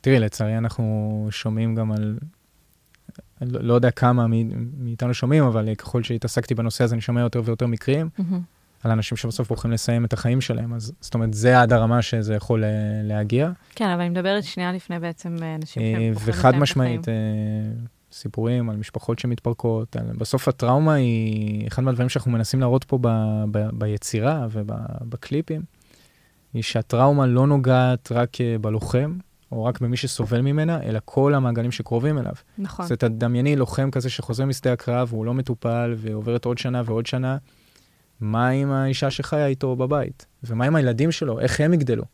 [0.00, 2.18] תראי, לצערי אנחנו שומעים גם על,
[3.40, 4.26] לא לא יודע כמה
[4.78, 8.40] מאיתנו שומעים, אבל ככל שהתעסקתי בנושא הזה, אני שומע יותר ויותר מקרים מהמם.
[8.84, 12.34] על אנשים שבסוף הולכים לסיים את החיים שלהם, אז זאת אומרת, זה עד הרמה שזה
[12.34, 12.70] יכול אה,
[13.02, 13.50] להגיע.
[13.74, 17.00] כן, אבל אני מדברת שנייה לפני בעצם אה, אנשים אה, שהם וחד לסיים את משמעית,
[17.00, 17.16] החיים.
[17.16, 19.96] אה, סיפורים על משפחות שמתפרקות.
[19.96, 23.08] על- בסוף הטראומה היא אחד מהדברים שאנחנו מנסים להראות פה ב,
[23.50, 25.62] ב, ביצירה ובקליפים,
[26.54, 29.18] היא שהטראומה לא נוגעת רק אה, בלוחם,
[29.52, 32.32] או רק במי שסובל ממנה, אלא כל המעגלים שקרובים אליו.
[32.58, 32.84] נכון.
[32.84, 37.36] אז תדמייני לוחם כזה שחוזר משדה הקרב, והוא לא מטופל, ועוברת עוד שנה ועוד שנה,
[38.20, 40.26] מה עם האישה שחיה איתו בבית?
[40.44, 41.40] ומה עם הילדים שלו?
[41.40, 42.04] איך הם יגדלו?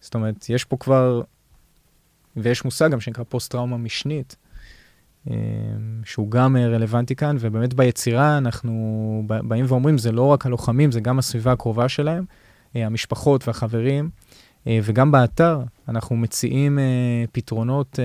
[0.00, 1.22] זאת אומרת, יש פה כבר,
[2.36, 4.36] ויש מושג גם שנקרא פוסט-טראומה משנית,
[6.04, 11.00] שהוא גם אה, רלוונטי כאן, ובאמת ביצירה אנחנו באים ואומרים, זה לא רק הלוחמים, זה
[11.00, 12.24] גם הסביבה הקרובה שלהם,
[12.76, 14.10] אה, המשפחות והחברים,
[14.66, 16.78] אה, וגם באתר אנחנו מציעים
[17.32, 17.98] פתרונות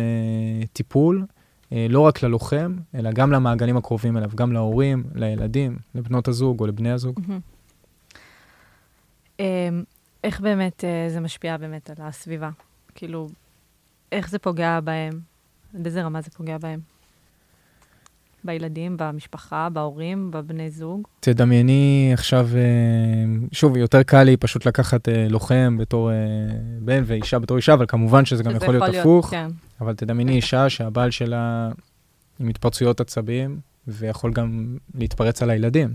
[0.73, 1.25] טיפול,
[1.71, 6.91] לא רק ללוחם, אלא גם למעגלים הקרובים אליו, גם להורים, לילדים, לבנות הזוג או לבני
[6.91, 7.19] הזוג.
[9.39, 9.45] אמ,
[10.23, 12.49] איך באמת זה משפיע באמת על הסביבה?
[12.95, 13.29] כאילו,
[14.11, 15.19] איך זה פוגע בהם?
[15.75, 16.96] עד איזה רמה זה פוגע בהם?
[18.43, 21.07] בילדים, במשפחה, בהורים, בבני זוג?
[21.19, 22.61] תדמייני עכשיו, אה,
[23.51, 26.15] שוב, יותר קל לי פשוט לקחת אה, לוחם בתור אה,
[26.81, 29.29] בן ואישה בתור אישה, אבל כמובן שזה גם שזה יכול להיות הפוך.
[29.29, 29.47] כן,
[29.81, 31.71] אבל תדמייני אישה שהבעל שלה
[32.39, 35.93] עם התפרצויות עצבים, ויכול גם להתפרץ על הילדים,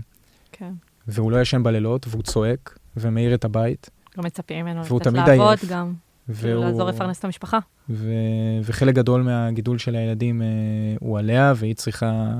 [0.51, 0.71] כן.
[1.07, 5.65] והוא לא ישן בלילות, והוא צועק, ומאיר את הבית, לא מצפים ממנו לצאת לעבוד עייף.
[5.65, 5.93] גם,
[6.29, 6.65] והוא...
[6.65, 7.59] לעזור לפרנס את המשפחה.
[7.89, 8.11] ו...
[8.63, 10.47] וחלק גדול מהגידול של הילדים אה,
[10.99, 12.33] הוא עליה, והיא צריכה,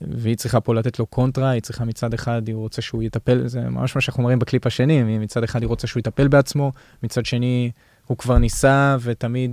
[0.00, 3.60] והיא צריכה פה לתת לו קונטרה, היא צריכה מצד אחד, היא רוצה שהוא יטפל, זה
[3.60, 6.72] ממש מה שאנחנו מראים בקליפ השני, מצד אחד היא רוצה שהוא יטפל בעצמו,
[7.02, 7.70] מצד שני
[8.06, 9.52] הוא כבר ניסה ותמיד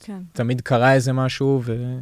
[0.00, 0.18] כן.
[0.32, 1.98] תמיד קרה איזה משהו, ו...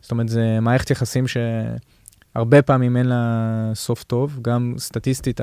[0.00, 5.40] זאת אומרת, זה מערכת יחסים שהרבה פעמים אין לה סוף טוב, גם סטטיסטית,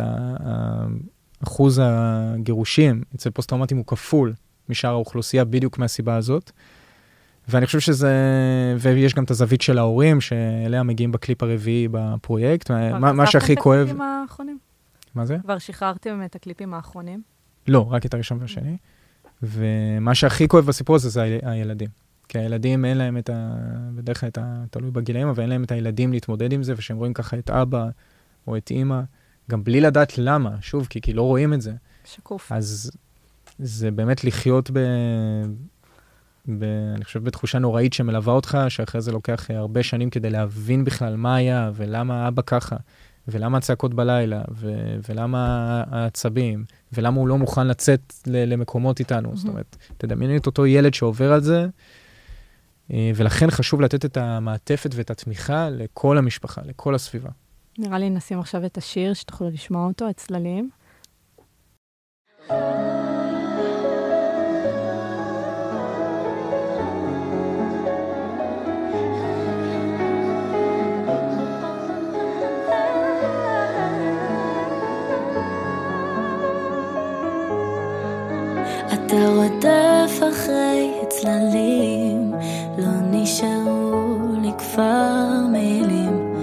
[1.43, 4.33] אחוז הגירושים אצל פוסט-טראומטיים הוא כפול
[4.71, 6.51] משאר האוכלוסייה בדיוק מהסיבה הזאת.
[7.47, 8.13] ואני חושב שזה,
[8.79, 12.71] ויש גם את הזווית של ההורים, שאליה מגיעים בקליפ הרביעי בפרויקט.
[12.71, 14.57] מה, מה כבר שהכי כואב, את הקליפים האחרונים?
[15.15, 15.37] מה זה?
[15.43, 17.21] כבר שחררתם את הקליפים האחרונים?
[17.67, 18.77] לא, רק את הראשון והשני.
[19.43, 21.89] ומה שהכי כואב בסיפור הזה זה ה- הילדים.
[22.27, 23.55] כי הילדים אין להם את ה...
[23.95, 27.13] בדרך כלל אתה תלוי בגילאים, אבל אין להם את הילדים להתמודד עם זה, וכשהם רואים
[27.13, 27.87] ככה את אבא
[28.47, 29.01] או את אימא,
[29.49, 31.73] גם בלי לדעת למה, שוב, כי, כי לא רואים את זה,
[32.05, 32.51] שקוף.
[32.51, 32.91] אז
[33.61, 34.79] זה באמת לחיות ב...
[36.47, 36.63] ב...
[36.95, 41.15] אני חושב בתחושה נוראית שמלווה אותך, שאחרי זה לוקח אה, הרבה שנים כדי להבין בכלל
[41.15, 42.75] מה היה, ולמה אבא ככה,
[43.27, 44.95] ולמה הצעקות בלילה, ו...
[45.09, 48.53] ולמה העצבים, ולמה הוא לא מוכן לצאת ל...
[48.53, 49.35] למקומות איתנו.
[49.35, 49.49] זאת מהמם.
[49.49, 51.67] אומרת, תדמייני את אותו ילד שעובר על זה,
[52.93, 57.29] אה, ולכן חשוב לתת את המעטפת ואת התמיכה לכל המשפחה, לכל הסביבה.
[57.77, 60.69] נראה לי נשים עכשיו את השיר, שתוכלו לשמוע אותו, את צללים.
[79.11, 82.33] אתה רודף אחרי צללים,
[82.77, 86.35] לא נשארו לי כבר מילים,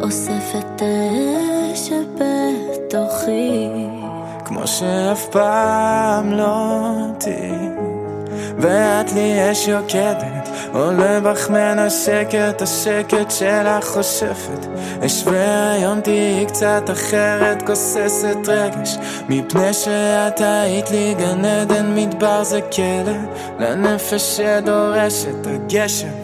[0.00, 3.68] אוסף את האש שבתוכי.
[4.44, 7.68] כמו שאף פעם לא תהיי,
[8.58, 14.66] ואת לי אש יוקדת, עולה בך מנשקת, השקט שלך חושפת.
[15.06, 18.96] אשווה היום תהיי קצת אחרת, גוססת רגש,
[19.28, 23.12] מפני שאת היית לי גן עדן, מדבר זה כלא,
[23.58, 26.23] לנפש שדורשת הגשם.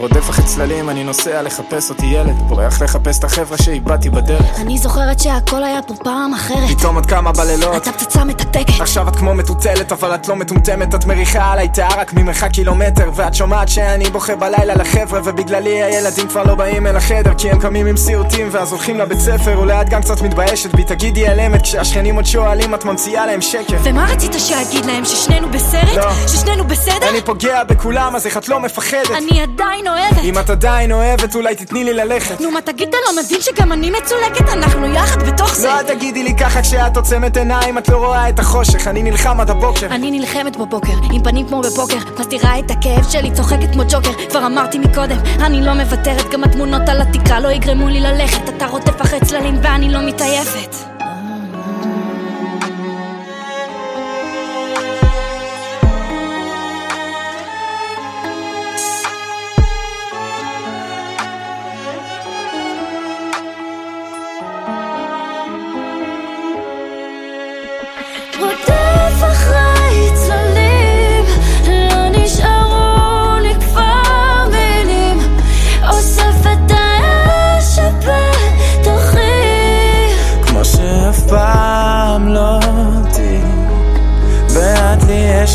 [0.00, 2.34] רודף אחרי צללים, אני נוסע לחפש אותי ילד.
[2.48, 4.60] בורח לחפש את החבר'ה שאיבדתי בדרך.
[4.60, 6.70] אני זוכרת שהכל היה פה פעם אחרת.
[6.78, 7.76] פתאום את קמה בלילות.
[7.76, 8.80] אתה פצצה מתקתקת.
[8.80, 10.94] עכשיו את כמו מטוטלת אבל את לא מטומטמת.
[10.94, 13.10] את מריחה עליי תאה רק ממרחק קילומטר.
[13.14, 17.60] ואת שומעת שאני בוכה בלילה לחבר'ה ובגללי הילדים כבר לא באים אל החדר כי הם
[17.60, 19.56] קמים עם סיוטים ואז הולכים לבית ספר.
[19.56, 20.84] אולי את גם קצת מתביישת בי.
[20.84, 23.76] תגידי על אמת כשהשכנים עוד שואלים את ממציאה להם שקר.
[23.82, 25.04] ומה רצית שאגיד להם?
[25.04, 25.96] ששנינו בסרט?
[25.96, 26.28] לא.
[26.28, 27.08] ששנינו בסדר?
[27.08, 29.10] אני פוגע בכולם אז איך את לא מפחדת?
[29.10, 30.24] אני עדיין אוהבת.
[30.24, 32.40] אם את עדיין אוהבת אולי תתני לי ללכת.
[32.40, 34.52] נו מה תגיד אתה לא מבין שגם אני מצולקת?
[34.52, 35.68] אנחנו יחד בתוך זה.
[35.68, 39.50] לא, תגידי לי ככה כשאת עוצמת עיניים, את לא רואה את החושך, אני נלחם עד
[39.50, 39.86] הבוקר.
[39.86, 41.96] אני נלחמת בבוקר, עם פנים כמו בפוקר.
[42.18, 44.28] מסתירה את הכאב שלי, צוחקת כמו ג'וקר.
[44.30, 46.30] כבר אמרתי מקודם, אני לא מוותרת.
[46.32, 48.48] גם התמונות על התקרה לא יגרמו לי ללכת.
[48.48, 50.99] אתה רודף אחרי צללים ואני לא מתעייפת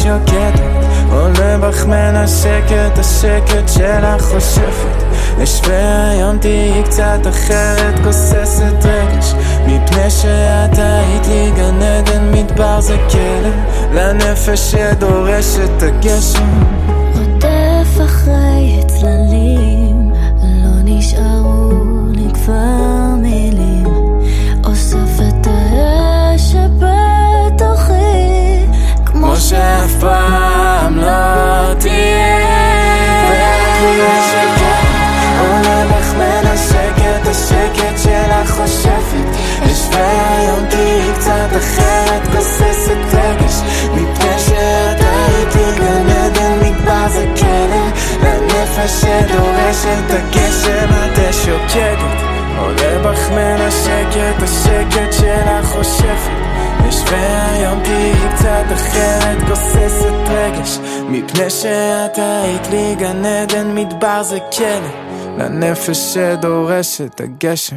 [0.05, 5.05] יוקדת, עולה בך מנשקת, השקט שלך חושפת.
[5.43, 9.33] אשווה היום תהיי קצת אחרת, גוססת רגש,
[9.65, 13.49] מפני שאת היית לי גן עדן, מדבר זה כלא,
[13.93, 16.49] לנפש שדורשת הגשם.
[17.15, 19.34] רודף אחרי צללים,
[29.55, 32.45] שאף פעם לא תהיה.
[33.97, 34.85] אש יוקדת,
[35.39, 39.27] עולה בך מנשקת, השקט שלך חושפת.
[39.65, 43.55] אשווה היום תהיי קצת אחרת, גוססת רגש,
[43.93, 47.85] מפני שאת היית לי גן עדן, מדבר זה כלא,
[48.23, 52.15] לנפש שדורשת הגשם, את אש יוקדת.
[52.59, 56.45] עולה בך מנשקת, השקט שלך חושפת.
[56.89, 59.14] אשווה היום תהיי קצת אחרת,
[59.85, 60.77] גוססת רגש,
[61.09, 64.87] מפני שאת היית לי גן עדן, מדבר זה כלא,
[65.37, 67.75] לנפש שדורשת הגשם.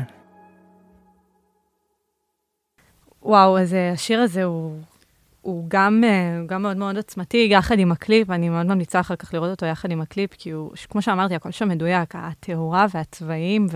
[3.23, 4.79] וואו, אז אה, השיר הזה הוא,
[5.43, 9.17] הוא גם, אה, הוא גם מאוד מאוד עוצמתי, יחד עם הקליפ, אני מאוד ממליצה אחר
[9.17, 13.67] כך לראות אותו יחד עם הקליפ, כי הוא, כמו שאמרתי, הכל שם מדויק, התאורה והצבעים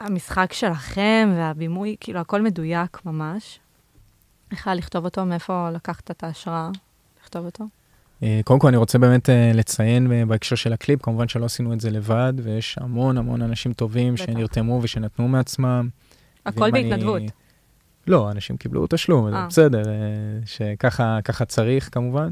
[0.00, 3.60] והמשחק שלכם והבימוי, כאילו, הכל מדויק ממש.
[4.52, 5.24] איך היה לכתוב אותו?
[5.26, 6.70] מאיפה לקחת את ההשראה
[7.22, 7.64] לכתוב אותו?
[8.22, 11.72] אה, קודם כל אני רוצה באמת אה, לציין אה, בהקשר של הקליפ, כמובן שלא עשינו
[11.72, 14.24] את זה לבד, ויש המון המון אנשים טובים בטח.
[14.26, 15.88] שנרתמו ושנתנו מעצמם.
[16.46, 17.22] הכל ואם אני- בהתנדבות.
[18.06, 19.36] לא, אנשים קיבלו תשלום, זה.
[19.48, 19.82] בסדר,
[20.44, 22.30] שככה ככה צריך כמובן.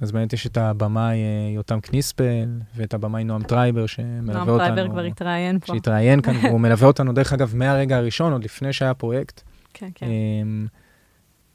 [0.00, 1.16] אז באמת יש את הבמאי
[1.54, 4.58] יותם קניספל, ואת הבמאי נועם טרייבר, שמלווה נועם אותנו.
[4.74, 5.66] טרייבר כבר התראיין פה.
[5.74, 9.42] שהתראיין כאן, והוא מלווה אותנו, דרך אגב, מהרגע הראשון, עוד לפני שהיה פרויקט.
[9.78, 10.06] כן, כן.
[10.06, 10.66] אמ,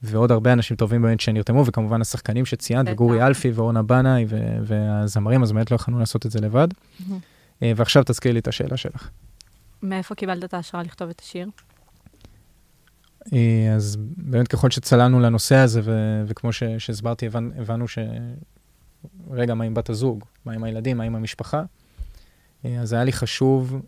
[0.04, 2.88] ועוד הרבה אנשים טובים באמת שנרתמו, וכמובן השחקנים שציינת.
[2.92, 4.26] וגורי אלפי ואורנה בנאי
[4.64, 6.68] והזמרים, אז באמת לא יכולנו לעשות את זה לבד.
[7.64, 9.10] אה, ועכשיו תזכירי לי את השאלה שלך.
[9.84, 11.48] מאיפה קיבלת את ההשראה לכתוב את השיר?
[13.34, 17.98] אה, אז באמת ככל שצללנו לנושא הזה, ו- וכמו ש- שהסברתי, הבנ- הבנו ש...
[19.32, 20.24] רגע, מה עם בת הזוג?
[20.46, 20.98] מה עם הילדים?
[20.98, 21.64] מה עם המשפחה?
[22.66, 23.82] אה, אז היה לי חשוב,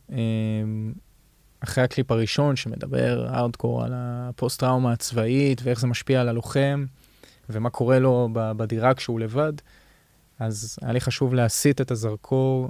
[1.63, 6.85] אחרי הקליפ הראשון, שמדבר הארדקור על הפוסט-טראומה הצבאית, ואיך זה משפיע על הלוחם,
[7.49, 9.53] ומה קורה לו בדירה כשהוא לבד,
[10.39, 12.69] אז היה לי חשוב להסיט את הזרקור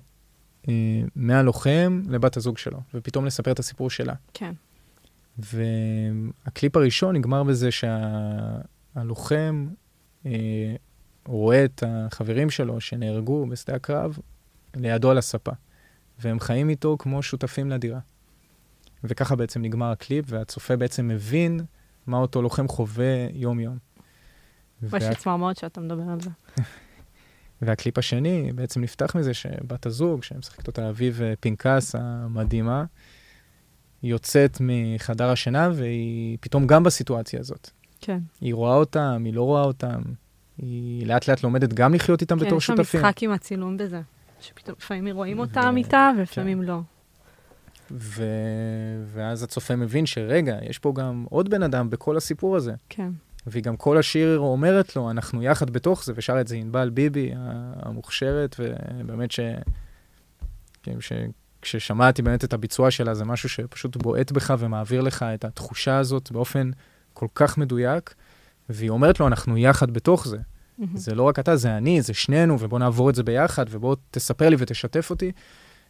[0.69, 0.73] אה,
[1.15, 4.13] מהלוחם לבת הזוג שלו, ופתאום לספר את הסיפור שלה.
[4.33, 4.53] כן.
[5.37, 9.67] והקליפ הראשון נגמר בזה שהלוחם
[10.25, 10.31] אה,
[11.25, 14.17] רואה את החברים שלו שנהרגו בשדה הקרב
[14.75, 15.51] לידו על הספה,
[16.19, 17.99] והם חיים איתו כמו שותפים לדירה.
[19.03, 21.59] וככה בעצם נגמר הקליפ, והצופה בעצם מבין
[22.07, 23.77] מה אותו לוחם חווה יום-יום.
[24.83, 26.29] יש לי צמרמורת שאתה מדבר על זה.
[27.61, 32.85] והקליפ השני בעצם נפתח מזה שבת הזוג, שמשחקת אותה אביב פנקס המדהימה,
[34.03, 37.69] יוצאת מחדר השינה והיא פתאום גם בסיטואציה הזאת.
[38.01, 38.19] כן.
[38.41, 40.01] היא רואה אותם, היא לא רואה אותם,
[40.57, 42.75] היא לאט לאט לומדת גם לחיות איתם כן, בתור שותפים.
[42.75, 44.01] כן, יש שם משחק עם הצילום בזה.
[44.39, 46.65] שפתאום לפעמים רואים אותם איתה ולפעמים כן.
[46.65, 46.79] לא.
[47.91, 48.23] ו...
[49.13, 52.73] ואז הצופה מבין שרגע, יש פה גם עוד בן אדם בכל הסיפור הזה.
[52.89, 53.11] כן.
[53.47, 57.31] והיא גם כל השיר אומרת לו, אנחנו יחד בתוך זה, ושר את זה ענבל ביבי
[57.75, 59.39] המוכשרת, ובאמת ש...
[60.83, 61.13] כן, ש...
[61.61, 66.31] כששמעתי באמת את הביצוע שלה, זה משהו שפשוט בועט בך ומעביר לך את התחושה הזאת
[66.31, 66.71] באופן
[67.13, 68.13] כל כך מדויק,
[68.69, 70.37] והיא אומרת לו, אנחנו יחד בתוך זה.
[70.37, 70.83] Mm-hmm.
[70.95, 74.49] זה לא רק אתה, זה אני, זה שנינו, ובוא נעבור את זה ביחד, ובוא תספר
[74.49, 75.31] לי ותשתף אותי.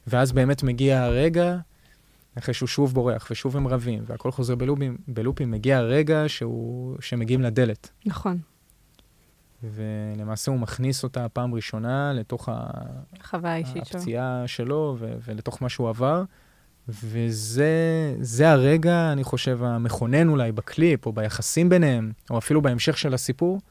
[0.08, 1.58] ואז באמת מגיע הרגע,
[2.38, 7.42] אחרי שהוא שוב בורח, ושוב הם רבים, והכל חוזר בלופים, בלופים מגיע הרגע שהוא, שמגיעים
[7.42, 7.90] לדלת.
[8.06, 8.38] נכון.
[9.64, 14.00] ולמעשה הוא מכניס אותה פעם ראשונה לתוך החוויה האישית שלו.
[14.00, 16.24] הפציעה שלו, ו- ולתוך מה שהוא עבר.
[16.88, 23.62] וזה הרגע, אני חושב, המכונן אולי בקליפ, או ביחסים ביניהם, או אפילו בהמשך של הסיפור,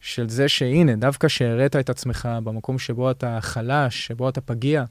[0.00, 4.84] של זה שהנה, דווקא שהראית את עצמך במקום שבו אתה חלש, שבו אתה פגיע,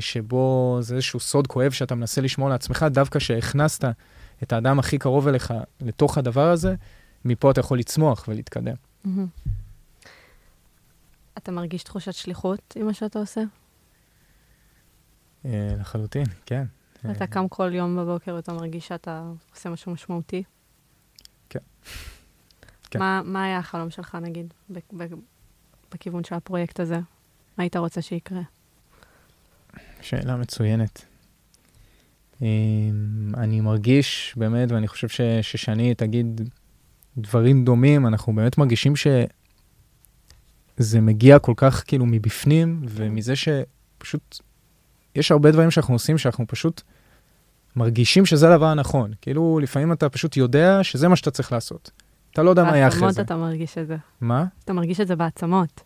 [0.00, 3.84] שבו זה איזשהו סוד כואב שאתה מנסה לשמור לעצמך, דווקא שהכנסת
[4.42, 6.74] את האדם הכי קרוב אליך לתוך הדבר הזה,
[7.24, 8.74] מפה אתה יכול לצמוח ולהתקדם.
[9.04, 9.48] Mm-hmm.
[11.38, 13.42] אתה מרגיש תחושת שליחות עם מה שאתה עושה?
[15.44, 16.64] לחלוטין, כן.
[17.10, 20.42] אתה קם כל יום בבוקר ואתה מרגיש שאתה עושה משהו משמעותי?
[21.48, 21.58] כן.
[22.90, 22.98] כן.
[22.98, 24.54] מה, מה היה החלום שלך, נגיד,
[25.90, 26.96] בכיוון של הפרויקט הזה?
[27.58, 28.40] מה היית רוצה שיקרה?
[30.00, 31.04] שאלה מצוינת.
[33.34, 36.40] אני מרגיש באמת, ואני חושב ש, ששני תגיד
[37.18, 44.38] דברים דומים, אנחנו באמת מרגישים שזה מגיע כל כך כאילו מבפנים, ומזה שפשוט,
[45.14, 46.82] יש הרבה דברים שאנחנו עושים שאנחנו פשוט
[47.76, 49.12] מרגישים שזה הדבר הנכון.
[49.20, 51.90] כאילו, לפעמים אתה פשוט יודע שזה מה שאתה צריך לעשות.
[52.32, 53.06] אתה לא יודע מה יהיה אחרי זה.
[53.06, 53.96] בעצמות אתה מרגיש את זה.
[54.20, 54.44] מה?
[54.64, 55.80] אתה מרגיש את זה בעצמות.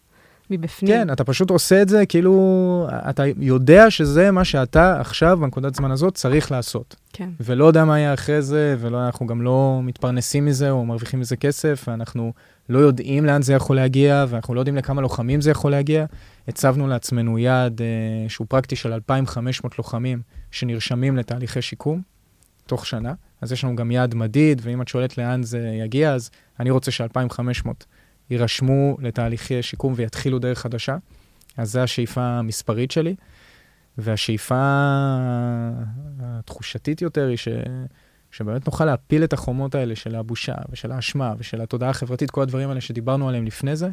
[0.50, 0.92] מבפנים.
[0.92, 5.90] כן, אתה פשוט עושה את זה, כאילו, אתה יודע שזה מה שאתה עכשיו, בנקודת זמן
[5.90, 6.96] הזאת, צריך לעשות.
[7.12, 7.28] כן.
[7.40, 11.84] ולא יודע מה יהיה אחרי זה, ואנחנו גם לא מתפרנסים מזה או מרוויחים מזה כסף,
[11.88, 12.32] ואנחנו
[12.68, 16.04] לא יודעים לאן זה יכול להגיע, ואנחנו לא יודעים לכמה לוחמים זה יכול להגיע.
[16.48, 22.02] הצבנו לעצמנו יעד אה, שהוא פרקטי של 2,500 לוחמים שנרשמים לתהליכי שיקום
[22.66, 23.12] תוך שנה.
[23.40, 26.30] אז יש לנו גם יעד מדיד, ואם את שואלת לאן זה יגיע, אז
[26.60, 27.68] אני רוצה ש-2,500
[28.30, 30.96] יירשמו לתהליכי שיקום ויתחילו דרך חדשה.
[31.56, 33.14] אז זו השאיפה המספרית שלי.
[33.98, 34.54] והשאיפה
[36.20, 37.48] התחושתית יותר היא ש...
[38.30, 42.68] שבאמת נוכל להפיל את החומות האלה של הבושה ושל האשמה ושל התודעה החברתית, כל הדברים
[42.68, 43.88] האלה שדיברנו עליהם לפני זה,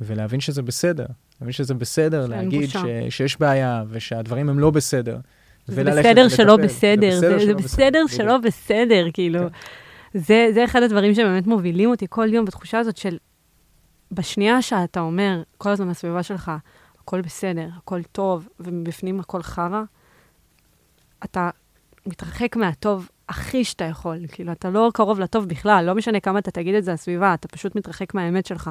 [0.00, 1.06] ולהבין שזה בסדר.
[1.40, 2.76] להבין שזה בסדר, להגיד ש...
[3.08, 5.18] שיש בעיה ושהדברים הם לא בסדר.
[5.66, 9.40] זה בסדר שלא בסדר, זה, זה בסדר שלא בסדר, כאילו.
[10.14, 13.16] זה, זה אחד הדברים שבאמת מובילים אותי כל יום בתחושה הזאת של,
[14.12, 16.52] בשנייה שאתה אומר כל הזמן לסביבה שלך,
[17.02, 19.82] הכל בסדר, הכל טוב, ומבפנים הכל חרא,
[21.24, 21.50] אתה
[22.06, 24.18] מתרחק מהטוב הכי שאתה יכול.
[24.32, 27.48] כאילו, אתה לא קרוב לטוב בכלל, לא משנה כמה אתה תגיד את זה לסביבה, אתה
[27.48, 28.70] פשוט מתרחק מהאמת שלך.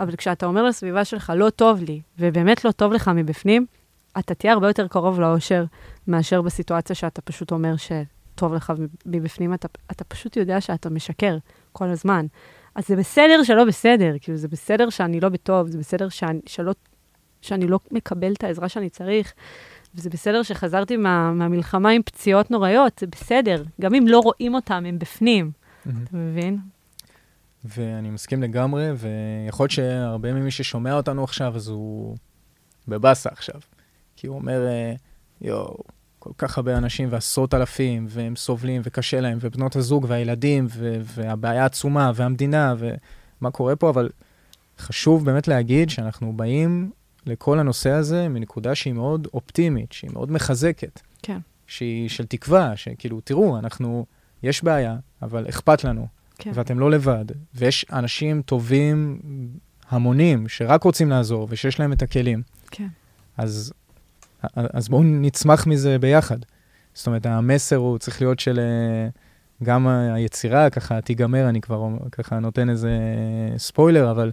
[0.00, 3.66] אבל כשאתה אומר לסביבה שלך, לא טוב לי, ובאמת לא טוב לך מבפנים,
[4.18, 5.64] אתה תהיה הרבה יותר קרוב לאושר
[6.08, 8.72] מאשר בסיטואציה שאתה פשוט אומר שטוב לך
[9.06, 11.36] מבפנים, אתה, אתה פשוט יודע שאתה משקר
[11.72, 12.26] כל הזמן.
[12.74, 16.72] אז זה בסדר שלא בסדר, כאילו, זה בסדר שאני לא בטוב, זה בסדר שאני, שלא,
[17.42, 19.32] שאני לא מקבל את העזרה שאני צריך,
[19.94, 24.84] וזה בסדר שחזרתי מה, מהמלחמה עם פציעות נוראיות, זה בסדר, גם אם לא רואים אותם,
[24.86, 25.90] הם בפנים, mm-hmm.
[26.04, 26.58] אתה מבין?
[27.64, 32.16] ואני מסכים לגמרי, ויכול להיות שהרבה ממי ששומע אותנו עכשיו, אז הוא
[32.88, 33.60] בבאסה עכשיו.
[34.16, 34.60] כי הוא אומר,
[35.40, 35.76] יואו,
[36.20, 41.64] כל כך הרבה אנשים ועשרות אלפים, והם סובלים וקשה להם, ובנות הזוג והילדים, ו- והבעיה
[41.64, 44.08] עצומה, והמדינה, ומה קורה פה, אבל
[44.78, 46.90] חשוב באמת להגיד שאנחנו באים
[47.26, 51.00] לכל הנושא הזה מנקודה שהיא מאוד אופטימית, שהיא מאוד מחזקת.
[51.22, 51.38] כן.
[51.66, 54.06] שהיא של תקווה, שכאילו, תראו, אנחנו,
[54.42, 56.06] יש בעיה, אבל אכפת לנו,
[56.38, 56.50] כן.
[56.54, 59.20] ואתם לא לבד, ויש אנשים טובים
[59.88, 62.88] המונים שרק רוצים לעזור ושיש להם את הכלים, כן.
[63.36, 63.72] אז,
[64.54, 66.38] אז בואו נצמח מזה ביחד.
[66.94, 69.08] זאת אומרת, המסר הוא צריך להיות של אה,
[69.62, 72.98] גם היצירה, ככה תיגמר, אני כבר ככה נותן איזה
[73.56, 74.30] ספוילר, אבל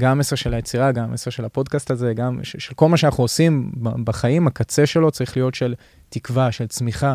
[0.00, 3.72] גם המסר של היצירה, גם המסר של הפודקאסט הזה, גם של, כל מה שאנחנו עושים
[4.04, 5.74] בחיים, הקצה שלו צריך להיות של
[6.08, 7.14] תקווה, של צמיחה,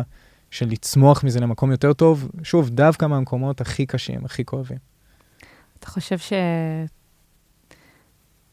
[0.50, 4.78] של לצמוח מזה למקום יותר טוב, שוב, דווקא מהמקומות הכי קשים, הכי כואבים.
[5.78, 6.32] אתה חושב ש...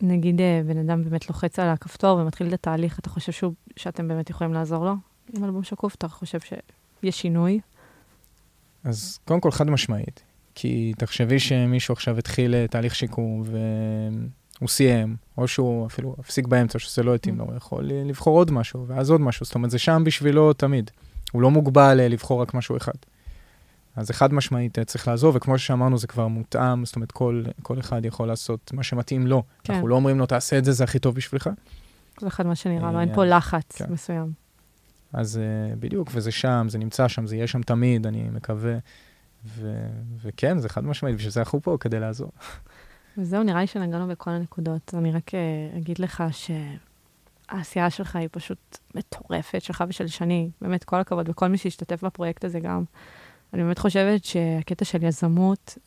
[0.02, 4.08] נגיד אה, בן אדם באמת לוחץ על הכפתור ומתחיל את התהליך, אתה חושב שהוא, שאתם
[4.08, 4.96] באמת יכולים לעזור לו
[5.38, 5.96] עם אלבום שקוף?
[5.96, 7.60] אתה חושב שיש שינוי?
[8.84, 10.24] אז קודם כל, חד משמעית.
[10.56, 16.80] כי תחשבי שמישהו עכשיו התחיל אה, תהליך שיקום והוא סיים, או שהוא אפילו הפסיק באמצע,
[16.80, 19.46] שזה לא התאים לו, הוא יכול לבחור עוד משהו, ואז עוד משהו.
[19.46, 20.92] זאת אומרת, זה שם בשבילו תמיד.
[21.32, 22.94] הוא לא מוגבל אה, לבחור רק משהו אחד.
[24.00, 28.06] אז חד משמעית צריך לעזור, וכמו שאמרנו, זה כבר מותאם, זאת אומרת, כל, כל אחד
[28.06, 29.44] יכול לעשות מה שמתאים לו.
[29.64, 29.74] כן.
[29.74, 31.50] אנחנו לא אומרים לו, תעשה את זה, זה הכי טוב בשבילך.
[32.22, 33.86] זה אחד מה שנראה לו, אין פה לחץ כן.
[33.94, 34.32] מסוים.
[35.14, 35.40] אז
[35.80, 38.78] בדיוק, וזה שם, זה נמצא שם, זה יהיה שם תמיד, אני מקווה.
[39.46, 39.90] ו-
[40.22, 42.32] וכן, זה חד משמעית, בשביל זה אנחנו פה, כדי לעזור.
[43.18, 44.94] וזהו, נראה לי שנגענו בכל הנקודות.
[44.98, 45.32] אני רק
[45.78, 50.50] אגיד לך שהעשייה שלך היא פשוט מטורפת, שלך ושל שני.
[50.62, 52.84] באמת, כל הכבוד, וכל מי שהשתתף בפרויקט הזה גם.
[53.54, 55.78] אני באמת חושבת שהקטע של יזמות,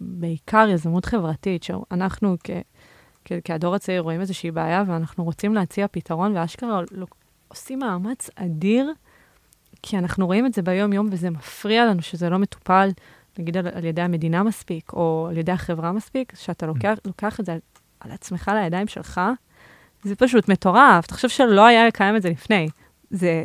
[0.00, 2.50] ובעיקר יזמות חברתית, שאנחנו כ...
[3.24, 7.06] כ- כהדור הצעיר רואים איזושהי בעיה, ואנחנו רוצים להציע פתרון, ואשכרה לא,
[7.48, 8.92] עושים מאמץ אדיר
[9.82, 12.90] כי אנחנו רואים את זה ביום-יום וזה מפריע לנו שזה לא מטופל,
[13.38, 17.46] נגיד על, על ידי המדינה מספיק, או על ידי החברה מספיק, שאתה לוקח, לוקח את
[17.46, 17.58] זה על,
[18.00, 19.20] על עצמך לידיים שלך,
[20.02, 21.10] זה פשוט מטורף.
[21.10, 22.68] חושב שלא היה קיים את זה לפני.
[23.10, 23.44] זה...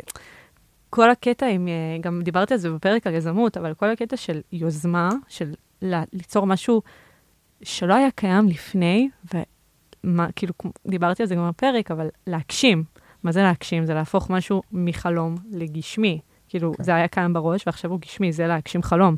[0.90, 4.40] כל הקטע עם, אה, גם דיברתי על זה בפרק על יזמות, אבל כל הקטע של
[4.52, 6.82] יוזמה, של ליצור משהו
[7.62, 9.08] שלא היה קיים לפני,
[10.04, 10.54] ומה, כאילו,
[10.86, 12.84] דיברתי על זה גם בפרק, אבל להגשים.
[13.22, 13.86] מה זה להגשים?
[13.86, 16.20] זה להפוך משהו מחלום לגשמי.
[16.48, 16.76] כאילו, okay.
[16.76, 16.82] כן.
[16.82, 19.16] זה היה קיים בראש, ועכשיו הוא גשמי, זה להגשים חלום,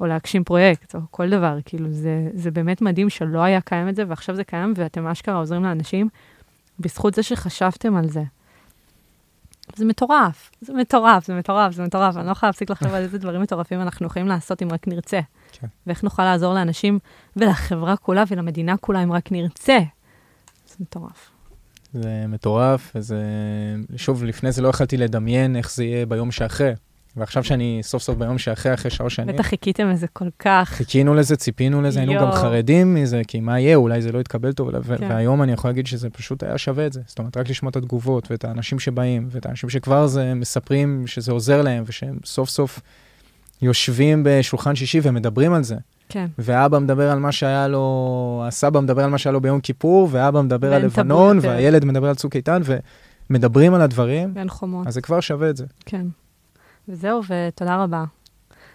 [0.00, 1.58] או להגשים פרויקט, או כל דבר.
[1.64, 5.34] כאילו, זה, זה באמת מדהים שלא היה קיים את זה, ועכשיו זה קיים, ואתם אשכרה
[5.34, 6.08] עוזרים לאנשים
[6.80, 8.22] בזכות זה שחשבתם על זה.
[9.78, 12.16] זה מטורף, זה מטורף, זה מטורף, זה מטורף.
[12.16, 15.20] אני לא יכולה להפסיק לחשוב על איזה דברים מטורפים אנחנו יכולים לעשות אם רק נרצה.
[15.52, 15.66] כן.
[15.86, 16.98] ואיך נוכל לעזור לאנשים
[17.36, 19.78] ולחברה כולה ולמדינה כולה אם רק נרצה.
[20.68, 21.30] זה מטורף.
[21.92, 23.22] זה מטורף, וזה...
[23.96, 26.72] שוב, לפני זה לא יכלתי לדמיין איך זה יהיה ביום שאחרי.
[27.16, 29.34] ועכשיו שאני סוף סוף ביום שאחרי, אחרי שלוש שנים...
[29.34, 30.68] בטח חיכיתם לזה כל כך.
[30.72, 34.52] חיכינו לזה, ציפינו לזה, היינו גם חרדים מזה, כי מה יהיה, אולי זה לא יתקבל
[34.52, 35.06] טוב, כן.
[35.08, 37.00] והיום אני יכול להגיד שזה פשוט היה שווה את זה.
[37.06, 41.32] זאת אומרת, רק לשמוע את התגובות, ואת האנשים שבאים, ואת האנשים שכבר זה מספרים שזה
[41.32, 42.80] עוזר להם, ושהם סוף סוף
[43.62, 45.76] יושבים בשולחן שישי ומדברים על זה.
[46.08, 46.26] כן.
[46.38, 50.42] ואבא מדבר על מה שהיה לו, הסבא מדבר על מה שהיה לו ביום כיפור, ואבא
[50.42, 52.62] מדבר על לבנון, והילד מדבר על צוק איתן,
[53.30, 54.32] ומדברים על הדברים.
[54.34, 54.86] ואין חומות.
[54.86, 55.66] אז זה כבר שווה את זה.
[55.86, 56.06] כן.
[56.88, 58.04] וזהו, ותודה רבה.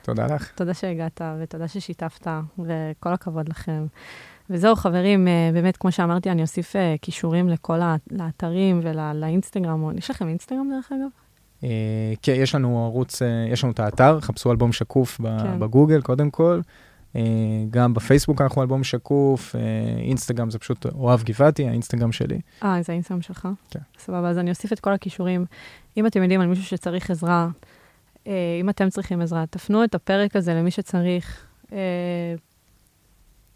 [0.01, 0.51] תודה לך.
[0.55, 2.27] תודה שהגעת, ותודה ששיתפת,
[2.59, 3.85] וכל הכבוד לכם.
[4.49, 7.79] וזהו, חברים, אה, באמת, כמו שאמרתי, אני אוסיף אה, כישורים לכל
[8.19, 9.97] האתרים ולאינסטגרם.
[9.97, 11.07] יש לכם אינסטגרם, דרך אגב?
[11.63, 15.59] אה, כן, יש לנו ערוץ, יש לנו את האתר, חפשו אלבום שקוף כן.
[15.59, 16.61] בגוגל, קודם כל.
[17.69, 19.55] גם בפייסבוק אנחנו אלבום שקוף,
[19.97, 22.39] אינסטגרם זה פשוט אוהב גבעתי, האינסטגרם שלי.
[22.63, 23.47] אה, זה האינסטגרם שלך?
[23.69, 23.79] כן.
[23.99, 25.45] סבבה, אז אני אוסיף את כל הכישורים.
[25.97, 27.47] אם אתם יודעים על מישהו שצריך עזרה,
[28.27, 31.45] אם אתם צריכים עזרה, תפנו את הפרק הזה למי שצריך.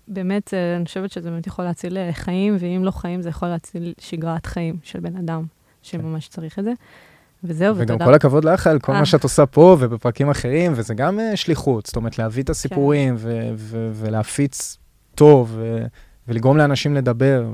[0.07, 4.45] באמת, אני חושבת שזה באמת יכול להציל חיים, ואם לא חיים, זה יכול להציל שגרת
[4.45, 5.45] חיים של בן אדם
[5.81, 6.73] שממש צריך את זה.
[7.43, 7.95] וזהו, ותודה.
[7.95, 11.35] וגם כל הכבוד לך על כל מה שאת עושה פה ובפרקים אחרים, וזה גם אה,
[11.35, 13.23] שליחות, זאת אומרת, להביא את הסיפורים כן.
[13.93, 14.77] ולהפיץ
[15.15, 15.59] טוב,
[16.27, 17.45] ולגרום לאנשים לדבר,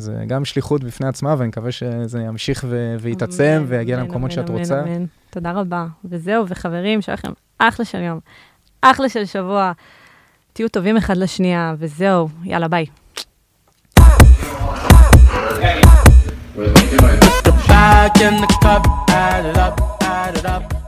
[0.00, 2.64] וזה גם שליחות בפני עצמה, ואני מקווה שזה ימשיך
[3.00, 4.82] ויתעצם ויגיע למקומות שאת רוצה.
[4.82, 5.04] אמן, אמן.
[5.30, 5.86] תודה רבה.
[6.04, 8.20] וזהו, וחברים, שיהיה לכם אחלה של יום,
[8.82, 9.72] אחלה של שבוע.
[10.52, 12.86] תהיו טובים אחד לשנייה, וזהו, יאללה, ביי.
[17.68, 20.79] back in the cup, add it up, add it up.